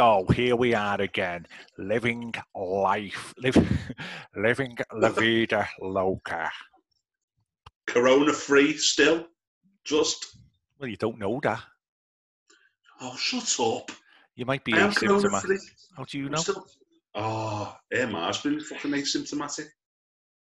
[0.00, 1.46] Oh, here we are again,
[1.78, 3.56] living life, live,
[4.36, 6.50] living la vida loca.
[7.86, 9.26] Corona free still.
[9.84, 10.36] Just
[10.78, 11.62] Well, you don't know that.
[13.00, 13.90] oh, shut up.
[14.34, 15.58] You might be I asymptomatic.
[15.96, 16.38] How do you I'm know?
[16.38, 16.66] still.
[17.14, 19.66] Oh, Emma's been fucking asymptomatic.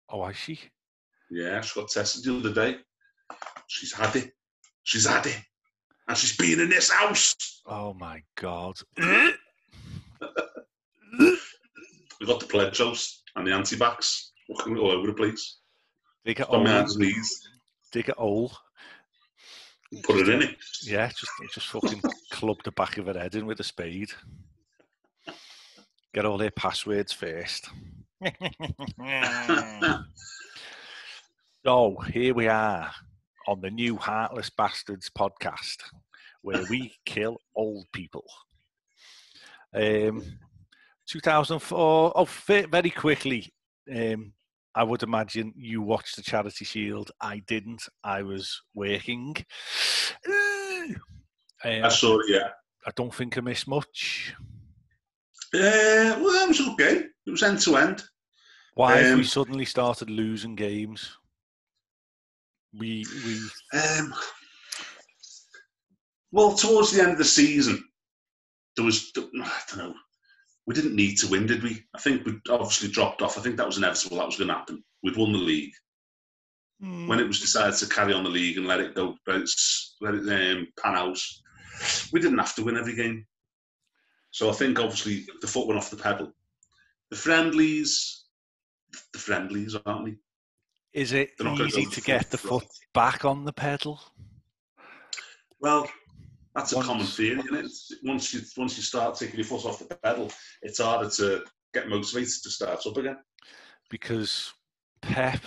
[0.09, 0.59] Oh, is she?
[1.29, 2.77] Yeah, she got tested the other day.
[3.67, 4.31] She's had it.
[4.83, 5.39] She's had it.
[6.07, 7.35] And she's been in this house.
[7.65, 8.75] Oh my God.
[12.19, 15.57] We got the pledge house and the anti-vax walking all over the place.
[16.25, 17.41] Dig it On my hands and knees.
[17.91, 18.51] Dig it hole.
[20.03, 20.55] Put it in it.
[20.83, 24.09] Yeah, just just fucking club the back of her head in with a spade.
[26.13, 27.69] Get all their passwords first.
[31.65, 32.91] so here we are
[33.47, 35.77] on the new Heartless Bastards podcast,
[36.41, 38.25] where we kill old people.
[39.73, 40.23] Um,
[41.07, 42.13] 2004.
[42.15, 43.53] Oh, very quickly.
[43.93, 44.33] Um,
[44.73, 47.11] I would imagine you watched the Charity Shield.
[47.21, 47.83] I didn't.
[48.03, 49.35] I was working.
[51.63, 52.49] Um, I saw it, yeah.
[52.85, 54.35] I don't think I missed much.
[55.51, 57.05] Uh, well, that was okay.
[57.25, 58.03] It was end to end.
[58.75, 61.17] Why have we Um, suddenly started losing games?
[62.77, 63.39] We we
[63.79, 64.13] Um,
[66.31, 67.83] well, towards the end of the season,
[68.75, 69.95] there was, I don't know,
[70.67, 71.83] we didn't need to win, did we?
[71.93, 73.37] I think we obviously dropped off.
[73.37, 74.17] I think that was inevitable.
[74.17, 74.83] That was going to happen.
[75.03, 75.73] We'd won the league.
[76.79, 79.49] When it was decided to carry on the league and let it go, let it,
[80.01, 81.17] let it um, pan out,
[82.11, 83.25] we didn't have to win every game.
[84.31, 86.33] So I think obviously the foot went off the pedal.
[87.09, 88.25] The friendlies,
[89.13, 90.17] the friendlies, aren't we?
[90.95, 93.99] is it They're not gonna easy to get the foot back on the pedal?
[95.59, 95.89] Well,
[96.55, 97.71] that's a Once- common theory, it?
[98.03, 101.43] Once you once you start taking your foot off the pedal, it's harder to
[101.73, 103.17] get motivated to start up again.
[103.89, 104.53] Because
[105.01, 105.41] Pep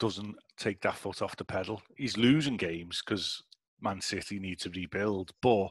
[0.00, 1.82] doesn't take that foot off the pedal.
[1.96, 3.42] He's losing games because
[3.80, 5.68] Man City need to rebuild, but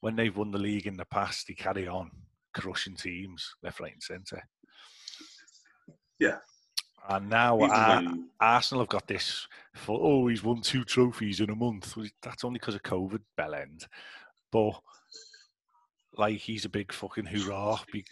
[0.00, 2.10] when they've won the league in the past, they carry on
[2.54, 4.42] crushing teams left, right, and centre.
[6.18, 6.38] Yeah.
[7.10, 11.54] And now when- Arsenal have got this for oh he's won two trophies in a
[11.54, 11.96] month.
[12.22, 13.86] That's only because of COVID, bell end.
[14.52, 14.80] But
[16.16, 17.78] like he's a big fucking hoorah.
[17.92, 18.04] Be-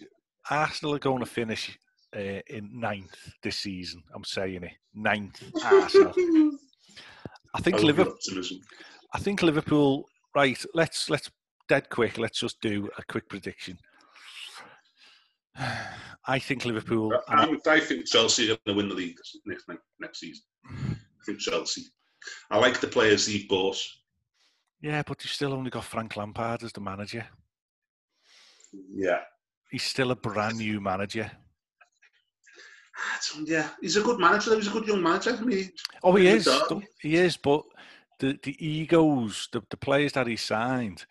[0.51, 1.79] Arsenal are going to finish
[2.17, 4.03] uh, in ninth this season.
[4.15, 6.13] I'm saying it, ninth Arsenal.
[7.55, 8.17] I think I Liverpool.
[9.15, 10.07] I think Liverpool.
[10.35, 11.31] Right, let's let's
[11.69, 12.19] dead quick.
[12.19, 13.79] Let's just do a quick prediction.
[16.27, 17.13] I think Liverpool.
[17.29, 19.65] I, I think Chelsea are going to win the league next
[19.99, 20.43] next season.
[20.71, 21.85] I think Chelsea.
[22.51, 23.79] I like the players they've bought.
[24.83, 27.27] Yeah, but you've still only got Frank Lampard as the manager.
[28.91, 29.21] Yeah,
[29.71, 31.31] He's still a brand new manager.
[32.97, 34.55] Ah, yeah, he's a good manager.
[34.57, 35.37] He's a good young manager.
[35.39, 35.71] I mean,
[36.03, 36.49] Oh, he is.
[37.01, 37.63] He is, but
[38.19, 41.07] the, the egos, the, the players that he signed,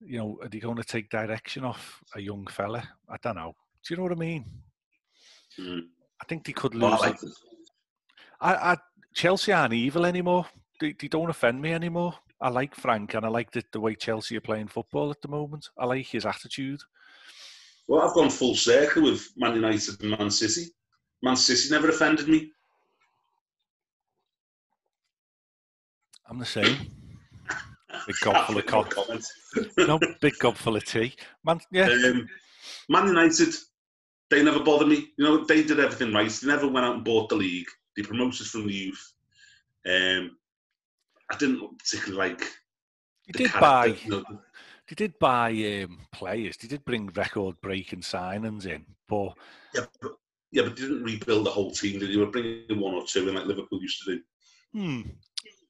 [0.00, 2.82] you know, are they going to take direction off a young fella?
[3.08, 3.54] I don't know.
[3.86, 4.44] Do you know what I mean?
[5.58, 5.82] mm,
[6.20, 6.82] I think they could lose.
[6.82, 7.30] well, I like it.
[8.40, 8.76] I, I,
[9.14, 10.46] Chelsea aren't evil anymore.
[10.80, 12.14] They, they don't offend me anymore.
[12.40, 15.28] I like Frank and I like the, the way Chelsea are playing football at the
[15.28, 15.68] moment.
[15.78, 16.80] I like his attitude.
[17.86, 20.70] Well, I've gone full circle with Man United and Man City.
[21.22, 22.50] Man City never offended me.
[26.28, 26.76] I'm the same.
[28.06, 28.94] Big gob full of cock.
[29.76, 31.14] No, big gob full of tea.
[31.44, 32.26] Man, yeah, Um,
[32.88, 33.54] Man United,
[34.32, 35.08] they never bothered me.
[35.18, 36.30] You know, they did everything right.
[36.30, 37.66] They never went out and bought the league.
[37.96, 39.12] They promoted from the youth.
[39.86, 40.36] Um,
[41.30, 42.38] I didn't particularly like
[43.26, 43.86] the did buy.
[43.86, 44.24] you know,
[44.88, 45.50] They did buy
[45.84, 46.56] um, players.
[46.56, 49.34] They did bring record-breaking signings in, but
[49.74, 50.12] yeah, but,
[50.50, 52.00] yeah, but they didn't rebuild the whole team.
[52.00, 54.22] They were bringing one or two in like Liverpool used to do.
[54.72, 55.10] hmm,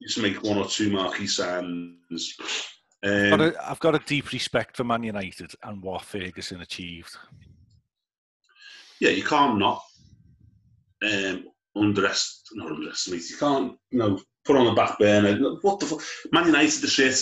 [0.01, 1.97] Used to make one or two marquee signings.
[3.03, 6.61] I've, Um, got a, I've got a deep respect for Man United and what Ferguson
[6.61, 7.17] achieved.
[9.03, 9.83] Yeah, you can't not
[11.03, 11.45] um,
[11.77, 13.29] underest, not underestimate.
[13.29, 15.37] You can't, you know, put on the back burner.
[15.63, 16.03] What the fuck?
[16.31, 17.19] Man United, the shit.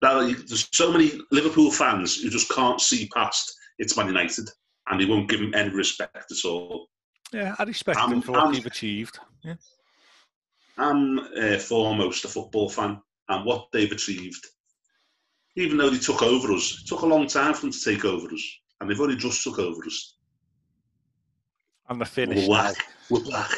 [0.00, 4.48] There's so many Liverpool fans who just can't see past it's Man United.
[4.88, 6.88] and they won't give him any respect at all.
[7.32, 9.20] Yeah, I respect him for what they've achieved.
[9.44, 9.54] Yeah.
[10.76, 14.44] I'm uh, foremost a football fan, and what they've achieved,
[15.54, 18.04] even though they took over us, it took a long time for them to take
[18.04, 20.16] over us, and they've only just took over us.
[21.92, 22.48] And they're finished.
[22.48, 22.76] We're back.
[23.10, 23.50] We're back.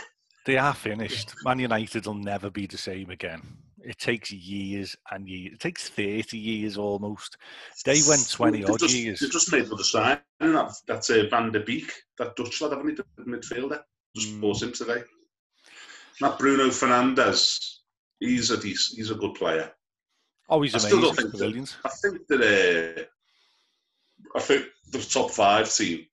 [0.45, 1.37] They are finished.
[1.45, 3.41] Man United will never be the same again.
[3.81, 5.53] It takes years and years.
[5.55, 7.37] It takes 30 years almost.
[7.85, 9.21] They went 20 odd just, years.
[9.21, 10.19] They just made the sign.
[10.41, 13.83] That, that's uh, Van der Beek, that Dutch lad, haven't he, the midfielder?
[14.17, 14.41] Just mm.
[14.41, 15.05] bought him today.
[16.21, 17.77] That Bruno Fernandes,
[18.19, 19.71] he's a decent, he's a good player.
[20.49, 20.99] Oh, he's I amazing.
[20.99, 23.07] Still think that, I think that
[24.35, 26.05] uh, I think the top five team.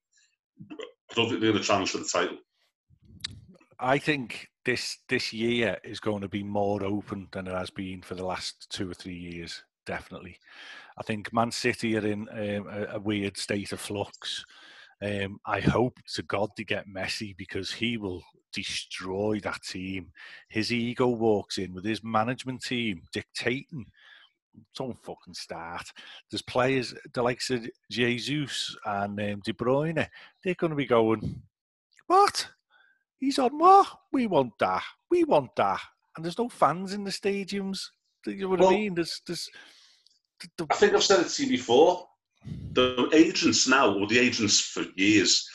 [1.14, 2.38] They're to challenge for the title.
[3.78, 8.02] I think this this year is going to be more open than it has been
[8.02, 9.64] for the last two or three years.
[9.84, 10.38] Definitely,
[10.96, 14.44] I think Man City are in um, a, a, weird state of flux.
[15.02, 18.22] Um, I hope to God to get Messi because he will
[18.52, 20.12] destroy that team.
[20.48, 23.86] His ego walks in with his management team dictating.
[24.76, 25.84] Don't fucking start.
[26.30, 30.06] There's players the likes of Jesus and um, De Bruyne.
[30.42, 31.42] They're going to be going,
[32.06, 32.48] what?
[33.18, 33.86] He's on what?
[34.12, 34.82] We want that.
[35.10, 35.80] We want that.
[36.16, 37.80] And there's no fans in the stadiums.
[38.26, 38.94] You know what well, I mean?
[38.94, 39.48] There's, there's.
[40.40, 40.66] The, the...
[40.70, 42.06] I think I've said it to you before.
[42.72, 45.48] The agents now, or the agents for years,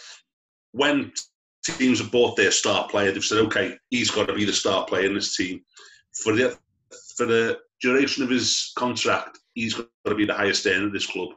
[0.72, 1.12] when
[1.64, 4.86] teams have bought their star player, they've said, okay, he's got to be the star
[4.86, 5.62] player in this team.
[6.24, 6.58] For the
[7.18, 11.08] for the duration of his contract, he's got to be the highest earner of this
[11.08, 11.30] club.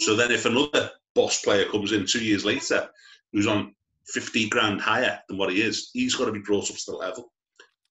[0.00, 2.88] So then, if another boss player comes in two years later,
[3.32, 3.74] who's on
[4.08, 6.96] 50 grand higher than what he is, he's got to be brought up to the
[6.96, 7.32] level.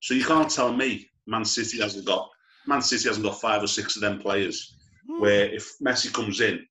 [0.02, 2.30] So you can't tell me Man City hasn't got
[2.66, 4.76] Man City hasn't got five or six of them players.
[5.10, 5.20] Mm.
[5.20, 6.66] Where if Messi comes in,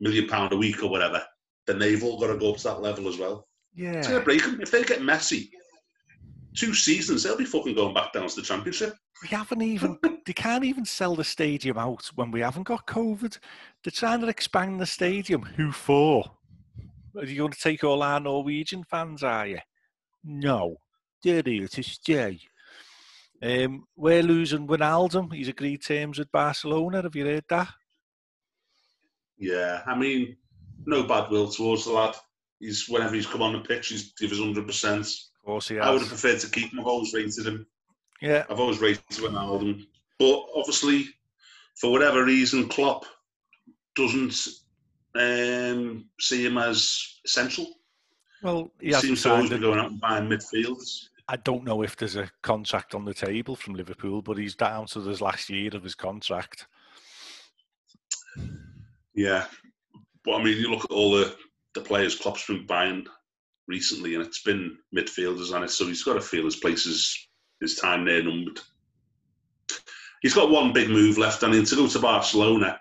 [0.00, 1.22] million pound a week or whatever,
[1.66, 3.46] then they've all got to go up to that level as well.
[3.74, 5.50] Yeah, it's gonna break them if they get Messi.
[6.56, 8.94] Two seasons, they'll be fucking going back down to the championship.
[9.22, 9.98] We haven't even.
[10.26, 13.38] they can't even sell the stadium out when we haven't got COVID.
[13.82, 15.42] They're trying to expand the stadium.
[15.42, 16.24] Who for?
[17.16, 19.58] Are you going to take all our Norwegian fans, are you?
[20.22, 20.76] No.
[21.22, 22.40] They're here to stay.
[23.42, 25.32] Um, we're losing Wijnaldum.
[25.32, 27.02] He's agreed terms with Barcelona.
[27.02, 27.68] Have you heard that?
[29.38, 30.36] Yeah, I mean,
[30.86, 32.14] no bad will towards the lad.
[32.60, 35.08] He's whenever he's come on the pitch, he's give us hundred percent.
[35.44, 35.84] Of course he has.
[35.84, 36.80] I would have preferred to keep him.
[36.80, 37.66] I've always rated him.
[38.22, 39.86] Yeah, I've always rated Wijnaldum,
[40.18, 41.08] but obviously,
[41.74, 43.04] for whatever reason, Klopp
[43.94, 44.34] doesn't
[45.14, 47.66] um, see him as essential.
[48.42, 51.08] Well, he, he seems to always be going out and buying midfielders.
[51.28, 54.86] I don't know if there's a contract on the table from Liverpool, but he's down
[54.86, 56.68] to his last year of his contract.
[59.12, 59.44] Yeah,
[60.24, 61.36] but I mean, you look at all the,
[61.74, 63.06] the players Klopp's been buying
[63.68, 67.28] recently, and it's been midfielders, and it so he's got to feel his place is
[67.60, 68.60] his time there numbered.
[70.22, 72.80] He's got one big move left, mean, to go to Barcelona.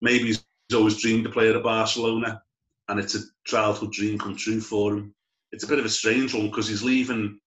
[0.00, 0.44] Maybe he's
[0.74, 2.42] always dreamed to play at Barcelona,
[2.88, 5.14] and it's a childhood dream come true for him.
[5.52, 7.38] It's a bit of a strange one because he's leaving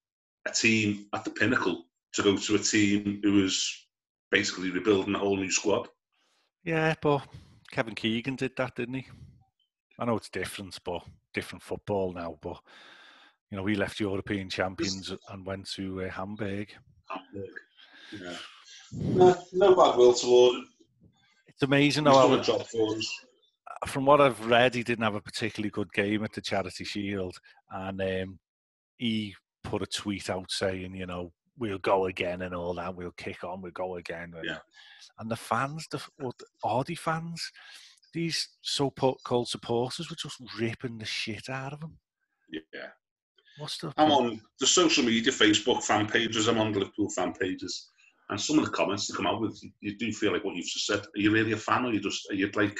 [0.48, 3.88] a team at the pinnacle to go to a team who is
[4.31, 5.88] basically rebuilding a whole new squad.
[6.63, 7.28] Yeah, but
[7.72, 9.07] Kevin Keegan did that, didn't he?
[10.01, 11.01] I know it's different, but
[11.33, 12.38] different football now.
[12.42, 12.59] But
[13.49, 16.69] you know, we left European champions and went to uh, Hamburg.
[17.07, 17.49] Hamburg,
[18.19, 18.35] yeah.
[18.92, 20.66] No, no bad will toward
[21.61, 22.42] it's amazing how
[23.85, 27.37] from what I've read, he didn't have a particularly good game at the Charity Shield,
[27.69, 28.40] and um,
[28.97, 32.95] he put a tweet out saying, you know, we'll go again and all that.
[32.95, 33.61] We'll kick on.
[33.61, 34.33] We'll go again.
[34.44, 34.57] Yeah.
[35.19, 36.02] And the fans, the
[36.64, 37.52] Audi fans,
[38.13, 41.97] these so-called supporters were just ripping the shit out of him.
[42.49, 42.89] Yeah.
[43.57, 43.94] What's the?
[43.97, 46.47] I'm on the social media, Facebook fan pages.
[46.47, 47.89] I'm on the Liverpool fan pages,
[48.30, 50.65] and some of the comments to come out with, you do feel like what you've
[50.65, 50.99] just said.
[50.99, 52.77] Are you really a fan, or are you just are you like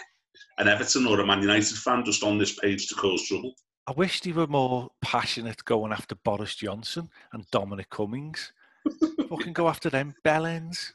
[0.58, 3.54] an Everton or a Man United fan just on this page to cause trouble?
[3.88, 8.54] I wish they were more passionate going after Boris Johnson and Dominic Cummings.
[9.30, 10.92] Fucking go after them bellends.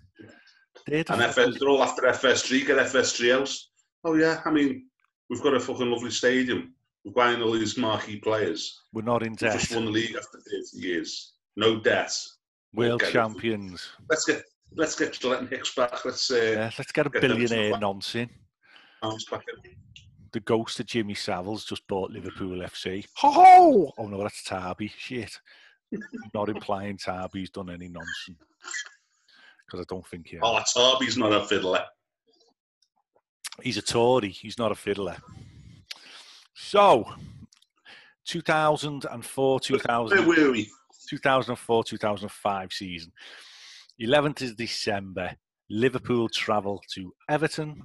[0.87, 3.71] They're, the and FS, they're all after FS3, get FS3 else.
[4.05, 4.87] Oh yeah, I mean,
[5.29, 6.75] we've got a fucking lovely stadium.
[7.05, 8.83] We're buying all these marquee players.
[8.93, 9.53] We're not in debt.
[9.53, 10.39] We just won the league after
[10.73, 11.35] 30 years.
[11.57, 12.13] No debt.
[12.75, 13.89] World champions.
[14.11, 14.43] Let's get
[14.75, 16.05] let's get Gillett and Hicks back.
[16.05, 18.33] Let's uh, yeah, let's get a get billionaire nonsense.
[20.33, 23.07] The ghost of Jimmy Savile's just bought Liverpool FC.
[23.17, 23.93] Ho ho!
[23.97, 24.91] Oh no, that's Tarby.
[24.97, 25.39] Shit.
[26.35, 28.39] not implying Tarby's done any nonsense.
[29.65, 30.39] Because I don't think he.
[30.43, 31.85] Oh, Tarby's not a fiddler.
[33.63, 34.31] He's a Tory.
[34.31, 35.17] He's not a fiddler.
[36.55, 37.07] So,
[38.27, 40.19] 2004, 2000.
[40.19, 40.71] Where were we?
[41.09, 43.13] 2004 2005 season.
[44.01, 45.37] 11th is December.
[45.71, 47.81] Liverpool travel to Everton.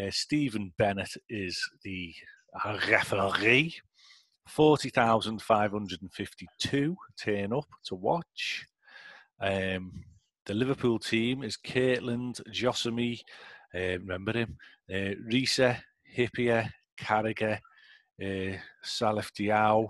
[0.00, 2.14] Uh, Stephen Bennett is the
[2.88, 3.74] referee.
[4.46, 8.66] 40,552 turn up to watch.
[9.40, 10.04] Um,
[10.46, 13.20] the Liverpool team is Kirkland, Josemi,
[13.74, 14.56] uh, remember him,
[14.90, 15.76] uh, Riise,
[16.16, 17.58] Hyypiä, Carragher,
[18.22, 19.88] uh, Salif Diao,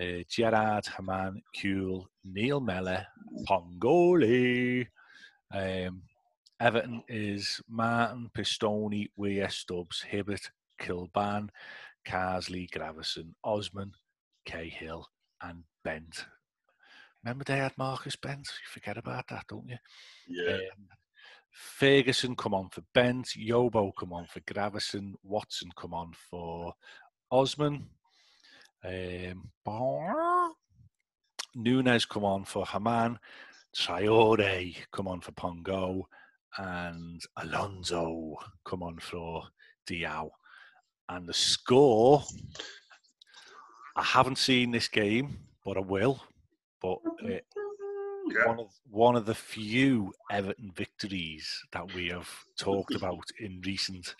[0.00, 3.06] uh, Gerrard Hamann, Kewell, Neil Mellor,
[3.48, 4.86] Pongolle.
[5.52, 6.02] Um,
[6.58, 11.50] Everton is Martin, Pistone, Weir, Stubbs, Hibbert, Kilbane,
[12.06, 13.92] Carsley, Gravesen, Osman,
[14.46, 15.06] Cahill,
[15.42, 16.24] and Bent.
[17.22, 18.46] Remember they had Marcus Bent?
[18.46, 19.76] You forget about that, don't you?
[20.28, 20.54] Yeah.
[20.54, 20.88] Um,
[21.56, 26.74] Ferguson come on for Bent, Yobo come on for Gravesen, Watson come on for
[27.30, 27.86] Osman,
[28.84, 29.50] um,
[31.54, 33.18] Nunez come on for Hamann,
[33.74, 36.06] Traore come on for Pongo,
[36.58, 39.42] and Alonso come on for
[39.88, 40.28] Diao.
[41.08, 42.22] And the score,
[43.96, 46.22] I haven't seen this game, but I will.
[46.82, 47.38] But uh,
[48.30, 48.46] yeah.
[48.48, 52.28] one of one of the few Everton victories that we have
[52.58, 54.14] talked about in recent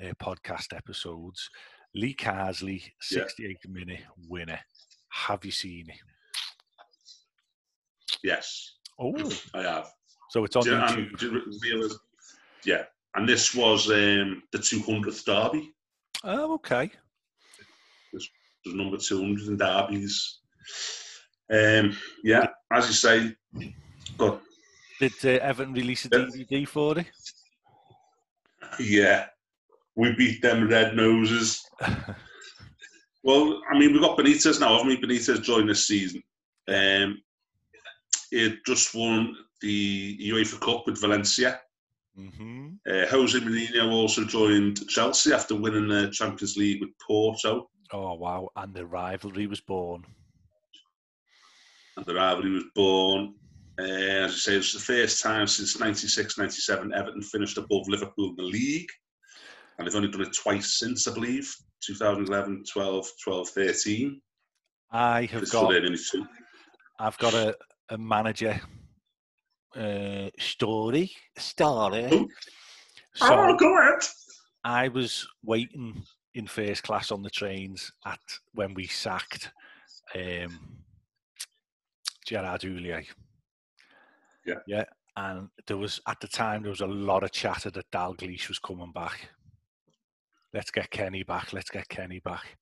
[0.00, 1.48] uh, podcast episodes.
[1.94, 3.24] Lee Carsley, Yeah.
[3.24, 4.58] 68th minute winner.
[5.10, 5.96] Have you seen it?
[8.22, 9.14] Yes, Oh,
[9.54, 9.88] I have.
[10.30, 11.60] so it's on Do YouTube.
[11.60, 11.90] do
[12.64, 12.84] yeah,
[13.14, 15.72] and this was um, the 200th derby.
[16.24, 16.84] Oh, okay.
[16.84, 16.90] It
[18.12, 18.28] was
[18.66, 20.38] number 200 in derbies.
[21.52, 23.34] Um, yeah, as you say,
[24.16, 24.40] but
[25.00, 26.10] Did uh, Everton release a.
[26.10, 27.06] DVD for it?
[28.80, 29.26] yeah,
[29.96, 31.62] we beat them red noses.
[33.24, 34.96] Well, I mean, we've got Benitez now, haven't we?
[35.00, 36.24] Benitez joined this season.
[36.66, 37.22] Um,
[38.32, 41.60] it just won the UEFA Cup with Valencia.
[42.16, 47.70] hmm Uh, Jose Mourinho also joined Chelsea after winning the Champions League with Porto.
[47.92, 48.48] Oh, wow.
[48.56, 50.04] And the rivalry was born.
[51.96, 53.34] And the rivalry was born.
[53.78, 57.88] Uh, as I say, it was the first time since 96 97 Everton finished above
[57.88, 58.88] Liverpool in the league.
[59.78, 61.52] And they've only done it twice since, I believe
[61.84, 64.20] 2011, 12, 12, 13.
[64.92, 66.26] I have got will only two.
[66.98, 67.56] I've got a,
[67.88, 68.60] a manager
[69.74, 71.10] uh, story.
[71.38, 72.08] Story.
[72.12, 72.28] Oh.
[73.14, 74.04] So oh, go ahead.
[74.64, 78.20] I was waiting in first class on the trains at
[78.54, 79.50] when we sacked
[80.14, 80.81] um,
[82.26, 83.04] Gerard Houllier.
[84.46, 84.54] Yeah.
[84.66, 84.84] Yeah.
[85.16, 88.58] And there was at the time there was a lot of chatter that Dalglish was
[88.58, 89.28] coming back.
[90.54, 91.52] Let's get Kenny back.
[91.52, 92.56] Let's get Kenny back.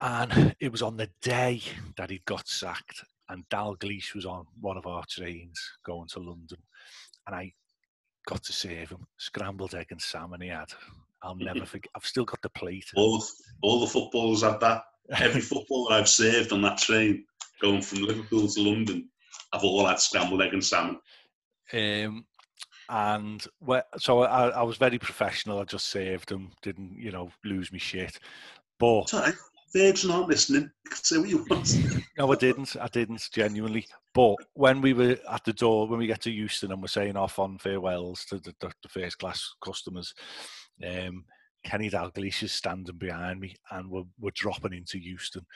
[0.00, 1.60] And it was on the day
[1.96, 6.58] that he got sacked, and Dalglish was on one of our trains going to London,
[7.26, 7.52] and I
[8.26, 9.06] got to save him.
[9.18, 10.72] Scrambled egg and salmon he had.
[11.22, 11.90] I'll never forget.
[11.94, 12.86] I've still got the plate.
[12.96, 13.26] All the,
[13.62, 14.84] all the footballers had that.
[15.18, 17.24] Every footballer I've saved on that train
[17.60, 19.08] going from Liverpool to London
[19.52, 20.98] I've all had scrambled egg and salmon.
[21.72, 22.24] Um,
[22.88, 25.60] and whe- so I, I was very professional.
[25.60, 28.18] I just saved him, didn't you know lose me shit.
[28.78, 29.32] But Sorry,
[29.72, 30.70] Virgin aren't listening.
[30.92, 31.76] Say what you want.
[32.18, 32.76] no, I didn't.
[32.80, 33.86] I didn't genuinely.
[34.14, 37.16] But when we were at the door, when we get to Euston and we're saying
[37.16, 40.12] off on farewells to the, the, the first class customers,
[40.84, 41.24] um,
[41.62, 45.46] Kenny Dalglish is standing behind me and we're, we're dropping into Euston.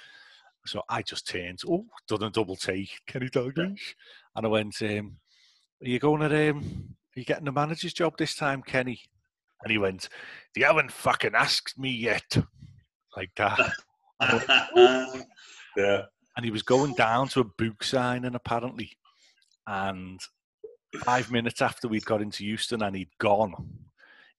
[0.66, 3.94] So I just turned, oh, done a double take, Kenny Dalglish.
[4.34, 5.16] And I went, um,
[5.82, 9.00] Are you going to, um, are you getting the manager's job this time, Kenny?
[9.62, 10.08] And he went,
[10.56, 12.36] You haven't fucking asked me yet.
[13.16, 13.58] Like that.
[15.76, 16.02] yeah.
[16.36, 18.92] and he was going down to a book signing apparently.
[19.66, 20.20] And
[21.04, 23.54] five minutes after we'd got into Euston and he'd gone,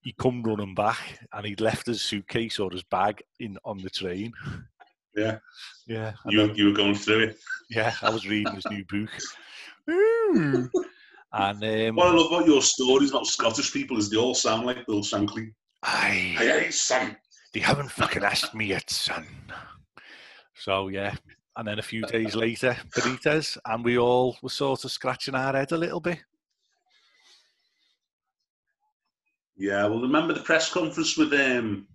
[0.02, 3.90] he come running back and he'd left his suitcase or his bag in on the
[3.90, 4.34] train.
[5.16, 5.38] Yeah.
[5.88, 7.38] Yeah, You, you were going through it.
[7.70, 7.94] yeah.
[8.02, 9.10] I was reading his new book,
[9.88, 14.66] and um, What I love about your stories about Scottish people is they all sound
[14.66, 15.54] like Bill Shankly.
[15.84, 17.16] I Hey, hey, son.
[17.54, 19.28] they haven't fucking asked me yet, son.
[20.56, 21.14] So yeah,
[21.56, 25.54] and then a few days later, Benitez, and we all were sort of scratching our
[25.56, 26.20] head a little bit.
[29.58, 31.88] Yeah, well, remember the press conference with um,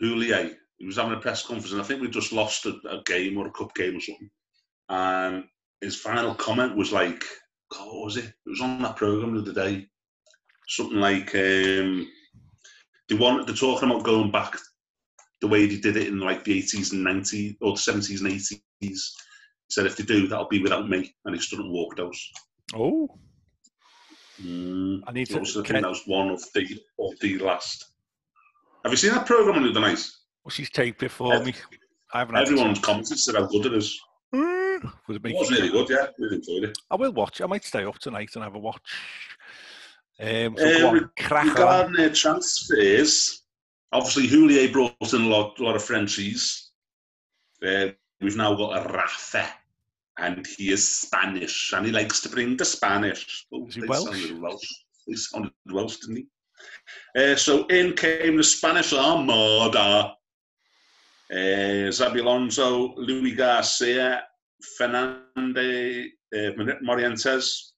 [0.00, 0.54] Houllier?
[0.82, 3.38] He was having a press conference, and I think we just lost a, a game
[3.38, 4.28] or a cup game or something.
[4.88, 5.44] And
[5.80, 7.22] his final comment was like,
[7.70, 8.24] God, what was it?
[8.24, 9.86] It was on that program the other day.
[10.66, 12.10] Something like, um,
[13.08, 14.56] they want, they're talking about going back.
[15.40, 18.32] the way he did it in like the 80s and 90s or the 70s and
[18.32, 18.54] 80s.
[18.80, 18.96] He
[19.70, 21.14] said, if they do, that'll be without me.
[21.24, 22.16] And he stood and walked out.
[22.74, 23.08] Oh,
[24.42, 25.02] Mm.
[25.06, 25.40] I need to.
[25.40, 26.66] I think that was one of the,
[26.98, 27.92] of the last.
[28.82, 30.04] Have you seen that program on the other night?
[30.44, 31.54] Well, she's taped it for me.
[32.14, 33.98] I haven't Everyone's commented said how good it is.
[34.34, 36.06] Mm, Would it It was really good, yeah.
[36.18, 36.78] Really enjoyed it.
[36.90, 37.40] I will watch.
[37.40, 38.82] I might stay up tonight and have a watch.
[40.20, 41.10] Um, so Uh, on.
[41.48, 43.42] Regarding their transfers,
[43.92, 46.70] obviously Houllier brought in a lot, lot of Frenchies.
[47.66, 47.88] Uh,
[48.20, 49.48] we've now got a Rafa,
[50.18, 53.46] and he is Spanish, and he likes to bring the Spanish.
[53.52, 54.30] Oh, Is he Welsh?
[54.32, 54.68] Welsh.
[55.06, 56.26] He sounded Welsh, didn't he?
[57.16, 60.14] Uh, so in came the Spanish Armada.
[61.32, 64.22] Uh, Xabi Alonso, Luis Garcia,
[64.78, 66.52] Fernande uh,
[66.84, 67.72] Morientes,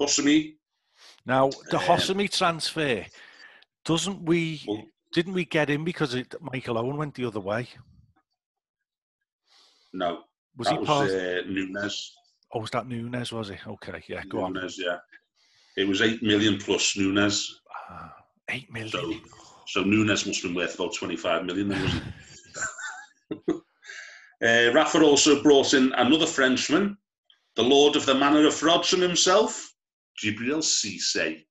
[0.00, 0.54] Josemi.
[1.26, 3.04] Now the Um, Josemi transfer,
[3.84, 4.62] doesn't we?
[4.66, 7.68] Well, Didn't we get in because it, Michael Owen went the other way?
[9.92, 10.24] no,
[10.56, 11.10] Was that he was part?
[11.10, 12.12] uh, Nunes.
[12.52, 13.32] oh, was that Nunes?
[13.32, 13.56] Was he?
[13.66, 14.22] Okay, yeah.
[14.28, 14.52] Go on.
[14.54, 14.98] Nunes, yeah.
[15.76, 17.60] It was eight million plus Nunes.
[17.90, 18.14] Ah,
[18.50, 18.90] eight million.
[18.90, 19.12] So,
[19.68, 21.68] so Nunes must have been worth about twenty-five million.
[21.68, 22.10] Then, wasn't he?
[23.32, 26.96] uh, Rafa also brought in another Frenchman,
[27.56, 29.72] the Lord of the Manor of Frodsham himself,
[30.22, 31.44] Djibril Cisse.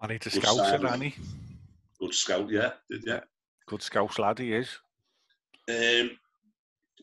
[0.00, 0.86] I need to scout signing.
[0.86, 1.14] Annie.
[2.00, 3.20] Good scout, yeah, did yeah.
[3.66, 4.68] Good scout lad he is.
[5.68, 6.10] Um,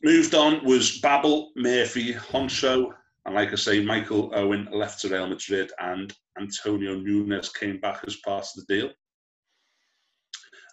[0.03, 2.91] moved on was Babbel, Murphy, Honcho,
[3.25, 8.03] and like I say, Michael Owen left to Real Madrid, and Antonio Nunes came back
[8.05, 8.89] as part of the deal.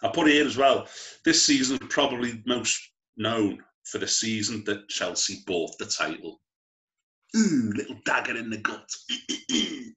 [0.03, 0.87] I put it here as well.
[1.25, 2.79] This season is probably most
[3.17, 6.41] known for the season that Chelsea bought the title.
[7.35, 8.89] Ooh, little dagger in the gut.
[9.49, 9.93] the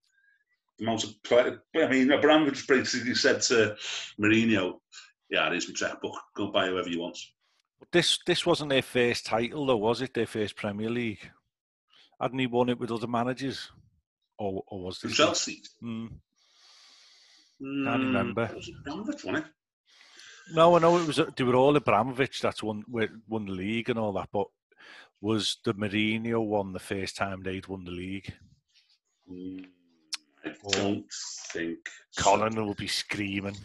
[0.81, 3.77] amount of play, I mean, Abramovich basically said to
[4.21, 4.81] Mourinho,
[5.31, 6.19] "Yeah, it is my checkbook.
[6.37, 7.19] Go buy whoever you want."
[7.91, 10.15] This this wasn't their first title though, was it?
[10.15, 11.31] Their first Premier League.
[12.21, 13.71] Hadn't he won it with other managers?
[14.39, 15.17] Or, or was this?
[15.17, 15.63] Chelsea.
[15.83, 16.11] Mm.
[17.61, 18.51] Can't remember.
[18.55, 19.53] Was it Abramovich, wasn't it?
[20.53, 21.21] No, I know it was.
[21.37, 22.41] They were all Abramovich.
[22.41, 24.29] That's won won the league and all that.
[24.33, 24.47] But
[25.21, 28.33] was the Mourinho one the first time they'd won the league?
[29.31, 29.65] Mm,
[30.45, 31.07] I don't
[31.53, 31.79] think.
[32.11, 32.23] so.
[32.23, 33.57] Colin will be screaming.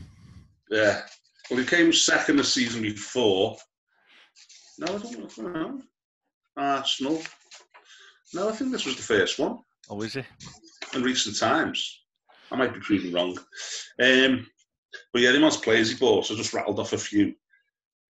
[0.70, 1.02] Yeah.
[1.50, 3.58] Well, he came second the season before.
[4.80, 5.82] No, I don't know.
[6.56, 7.22] Arsenal.
[8.34, 9.60] No, I think this was the first one
[9.90, 10.26] Oh, is it?
[10.94, 12.02] in recent times.
[12.52, 13.38] I might be proving wrong.
[14.02, 14.46] Um,
[15.14, 17.34] but yeah, the amount of players he bought, so I just rattled off a few.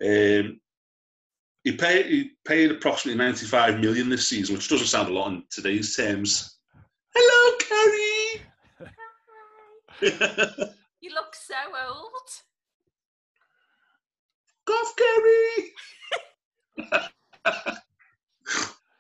[0.04, 0.60] Um,
[1.64, 5.44] he paid he paid approximately 95 million this season, which doesn't sound a lot in
[5.50, 6.58] today's terms.
[7.16, 8.42] Hello, Carrie.
[11.00, 11.56] You look so
[11.88, 12.12] old.
[14.66, 15.74] Golf Kerry.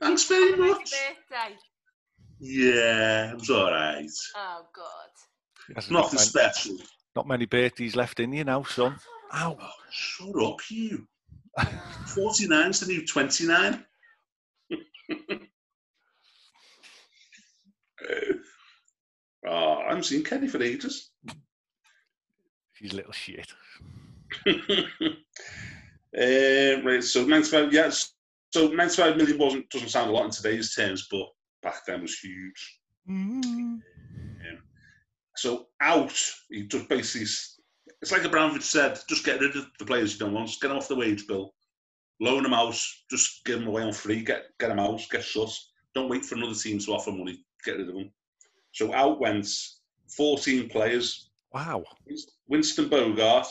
[0.01, 0.91] Thanks very Happy much.
[0.91, 1.55] birthday.
[2.39, 4.05] Yeah, it was all right.
[4.35, 5.09] Oh God.
[5.67, 6.77] He Nothing many, special.
[7.17, 8.95] Not many birthdays left in you now, son.
[9.33, 9.57] Ow.
[9.59, 11.07] Oh, shut up, you.
[11.57, 13.83] 49's the new 29.
[19.47, 21.09] oh, I haven't seen Kenny for ages.
[22.77, 23.51] He's little shit.
[24.45, 24.53] Uh,
[26.85, 28.13] right, so 95, yes.
[28.53, 31.25] So 95 million wasn't doesn't sound a lot in today's terms, but
[31.63, 32.79] back then was huge.
[33.09, 33.81] Mm.
[35.37, 36.13] So out,
[36.49, 37.27] he just basically,
[38.01, 40.77] it's like Abramovich said, just get rid of the players you don't want, get them
[40.77, 41.53] off the wage bill,
[42.19, 42.75] loan them out,
[43.11, 45.51] just give them away on free, get get them out, get shut.
[45.93, 48.11] Don't wait for another team to offer money, get rid of them.
[48.71, 49.47] So out went
[50.15, 51.83] 14 players, Wow.
[52.47, 53.47] Winston Bogarde,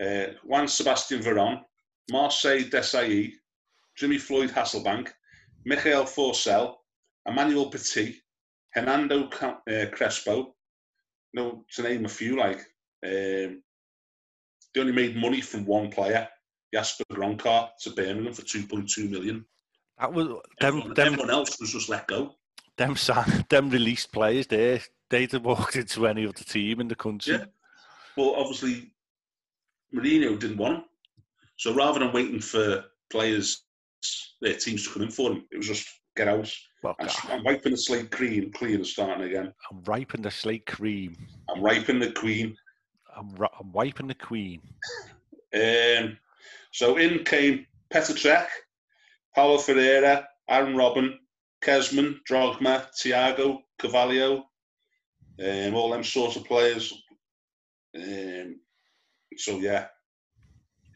[0.00, 1.60] uh, Juan Sebastian Veron,
[2.10, 3.32] Marcel Desailly,
[3.96, 5.08] Jimmy Floyd Hasselbaink,
[5.64, 6.76] Mikael Forssell,
[7.26, 8.20] Emmanuel Petit,
[8.74, 9.60] Hernando Ca-
[11.34, 12.58] Crespo, no, to name a few, like,
[13.04, 13.62] um,
[14.74, 16.28] they only made money from one player,
[16.72, 19.44] Jesper Gronkjaer, to Birmingham for 2.2 million.
[19.98, 20.38] That was them.
[20.60, 21.06] Everyone, Them.
[21.06, 22.34] everyone else was just let go.
[22.78, 22.96] Them.
[22.96, 24.80] San, them released players there.
[25.10, 27.34] They'd have walked into any other team in the country.
[27.34, 27.44] Yeah.
[28.16, 28.92] Well, obviously,
[29.94, 30.84] Mourinho didn't want him.
[31.58, 33.64] So rather than waiting for players,
[34.40, 36.52] their teams to come in for him, it was just get out.
[36.82, 39.52] Well, I'm, I'm wiping the slate clean, clean and starting again.
[39.70, 41.16] I'm wiping the slate cream.
[41.48, 42.56] I'm wiping the queen.
[43.16, 44.60] I'm, ri- I'm wiping the queen.
[45.54, 46.16] Um,
[46.70, 48.46] so in came Petr Cech,
[49.34, 51.14] Paulo Ferreira, Arjen Robben,
[51.62, 54.46] Kezman, Drogba, Thiago, Carvalho,
[55.38, 56.92] um, all them sorts of players.
[57.94, 58.56] Um,
[59.36, 59.86] so yeah,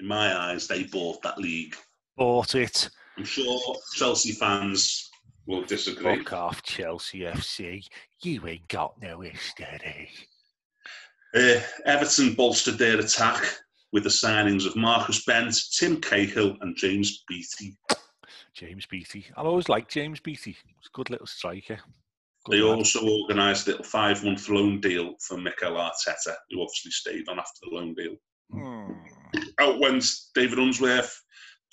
[0.01, 1.77] in my eyes, they bought that league.
[2.17, 2.89] Bought it.
[3.17, 5.06] I'm sure Chelsea fans
[5.47, 6.19] will disagree.
[6.19, 7.87] Fuck off, Chelsea FC.
[8.23, 10.11] You ain't got no history.
[11.35, 13.43] Uh, Everton bolstered their attack
[13.93, 17.77] with the signings of Marcus Bent, Tim Cahill, and James Beattie.
[18.55, 19.27] James Beattie.
[19.37, 20.57] I always liked James Beattie.
[20.65, 21.79] He's a good little striker.
[22.47, 22.77] Good They lad.
[22.77, 27.39] also organised a little five month loan deal for Mikel Arteta, who obviously stayed on
[27.39, 28.15] after the loan deal.
[28.51, 28.93] Hmm.
[29.61, 30.05] Out went
[30.35, 31.21] David Unsworth,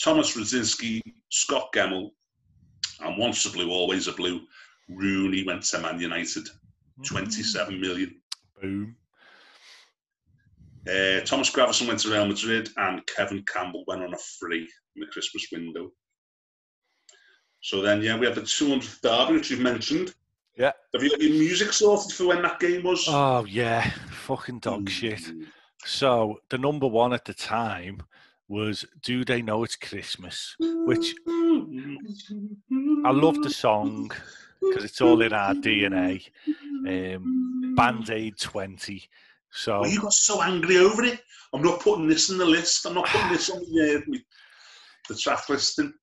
[0.04, 1.00] Tomasz Radzinski,
[1.32, 2.10] Scot Gemmill,
[3.02, 4.42] and once a blue, always a blue.
[4.90, 6.48] Rooney went to Man United,
[7.06, 8.16] 27 million.
[8.62, 8.96] Boom.
[10.88, 15.00] Uh, Thomas Gravesen went to Real Madrid, and Kevin Campbell went on a free in
[15.00, 15.92] the Christmas window.
[17.62, 20.14] So then, yeah, we have the 200th derby, which you've mentioned.
[20.58, 20.74] Yeah.
[20.94, 23.06] Have you got your music sorted for when that game was?
[23.08, 23.90] Oh, yeah.
[24.12, 25.22] Fucking dog shit.
[25.86, 28.04] So the number one at the time
[28.48, 31.16] was "Do They Know It's Christmas," which
[33.06, 34.12] I love the song
[34.62, 36.30] because it's all in our DNA.
[36.88, 39.10] Um, Band Aid Twenty.
[39.52, 41.20] So Well, you got so angry over it.
[41.54, 42.86] I'm not putting this in the list.
[42.86, 44.18] I'm not putting this on the, uh,
[45.08, 45.94] the track listing.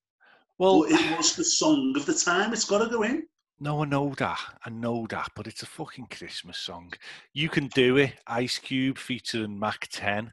[0.59, 2.53] well, But it was the song of the time.
[2.53, 3.25] It's got to go in.
[3.59, 4.39] no, I know that.
[4.65, 6.93] I know that, but it's a fucking Christmas song.
[7.33, 8.13] You can do it.
[8.29, 10.33] Ice Cube featuring Mac Ten.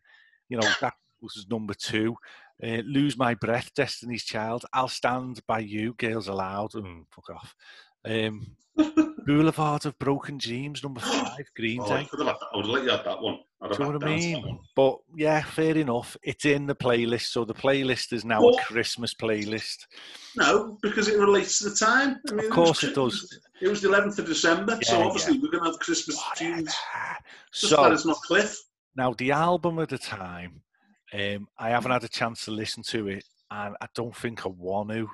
[0.49, 2.15] You know that was number two.
[2.63, 4.65] Uh, Lose My Breath, Destiny's Child.
[4.73, 6.71] I'll Stand by You, Girls Aloud.
[6.71, 7.55] Mm, fuck off.
[8.05, 8.55] Um,
[9.25, 12.09] Boulevard of Broken Dreams, number five, Green Oh, I, Day.
[12.11, 12.19] had.
[12.21, 13.39] I would have let you have that one.
[13.61, 14.59] I'd Do you know what I mean?
[14.75, 16.15] But yeah, fair enough.
[16.23, 19.77] It's in the playlist, so the playlist is now Well- a Christmas playlist.
[20.35, 22.17] No, because it relates to the time.
[22.29, 23.39] I mean, Of course it Christmas- does.
[23.61, 26.65] It was the 11th of December, so Yeah, obviously we're going to have Christmas tunes.
[26.65, 27.19] Just that
[27.51, 28.55] So it's not Cliff.
[28.95, 30.61] now the album at the time,
[31.13, 34.49] um, I haven't had a chance to listen to it, and I don't think I
[34.49, 35.09] want to.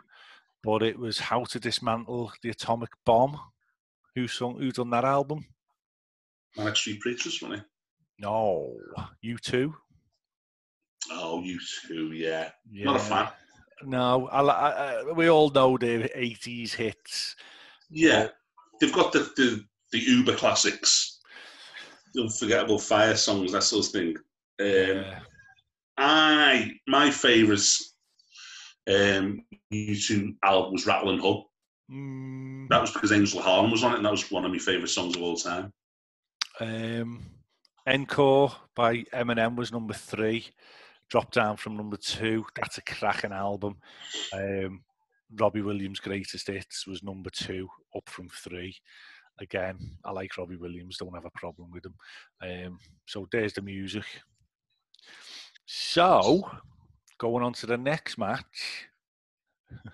[0.64, 3.40] But it was "How to Dismantle the Atomic Bomb."
[4.16, 4.60] Who sung?
[4.60, 5.46] Who done that album?
[6.56, 7.66] Manic Street Preachers, wasn't it?
[8.20, 8.78] No,
[9.22, 9.76] you too.
[11.12, 12.52] Oh, you too, yeah.
[12.72, 12.86] Yeah.
[12.86, 13.28] Not a fan.
[13.86, 17.36] No, I, I, we all know the '80s hits.
[17.90, 18.28] Yeah,
[18.80, 21.20] they've got the, the, the Uber classics,
[22.14, 24.16] the unforgettable fire songs, that sort of thing.
[24.62, 25.20] Um, Yeah.
[25.98, 27.68] I my favourite
[28.88, 31.44] um, U2 album was Rattle and Hum.
[31.92, 34.58] Mm, That was because Angel Harlem was on it, and that was one of my
[34.58, 35.72] favourite songs of all time.
[36.60, 37.22] Um,
[37.86, 40.48] Encore by Eminem was number three,
[41.10, 42.46] dropped down from number two.
[42.56, 43.78] That's a cracking album.
[44.34, 44.84] Um,
[45.36, 48.76] Robbie Williams' Greatest Hits was number two, up from three.
[49.40, 51.96] Again, I like Robbie Williams, don't have a problem with him.
[52.42, 54.06] Um, so there's the music.
[55.66, 56.50] So,
[57.18, 58.88] going on to the next match.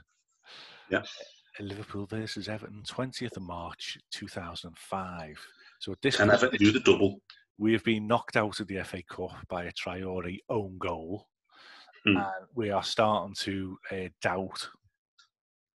[0.89, 0.99] yeah.
[0.99, 5.47] Uh, Liverpool versus Everton, 20th of March 2005.
[5.79, 7.21] So at this point, Everton do the double?
[7.58, 11.27] We have been knocked out of the FA Cup by a Traore own goal.
[12.08, 12.15] Mm.
[12.15, 14.69] And we are starting to uh, doubt,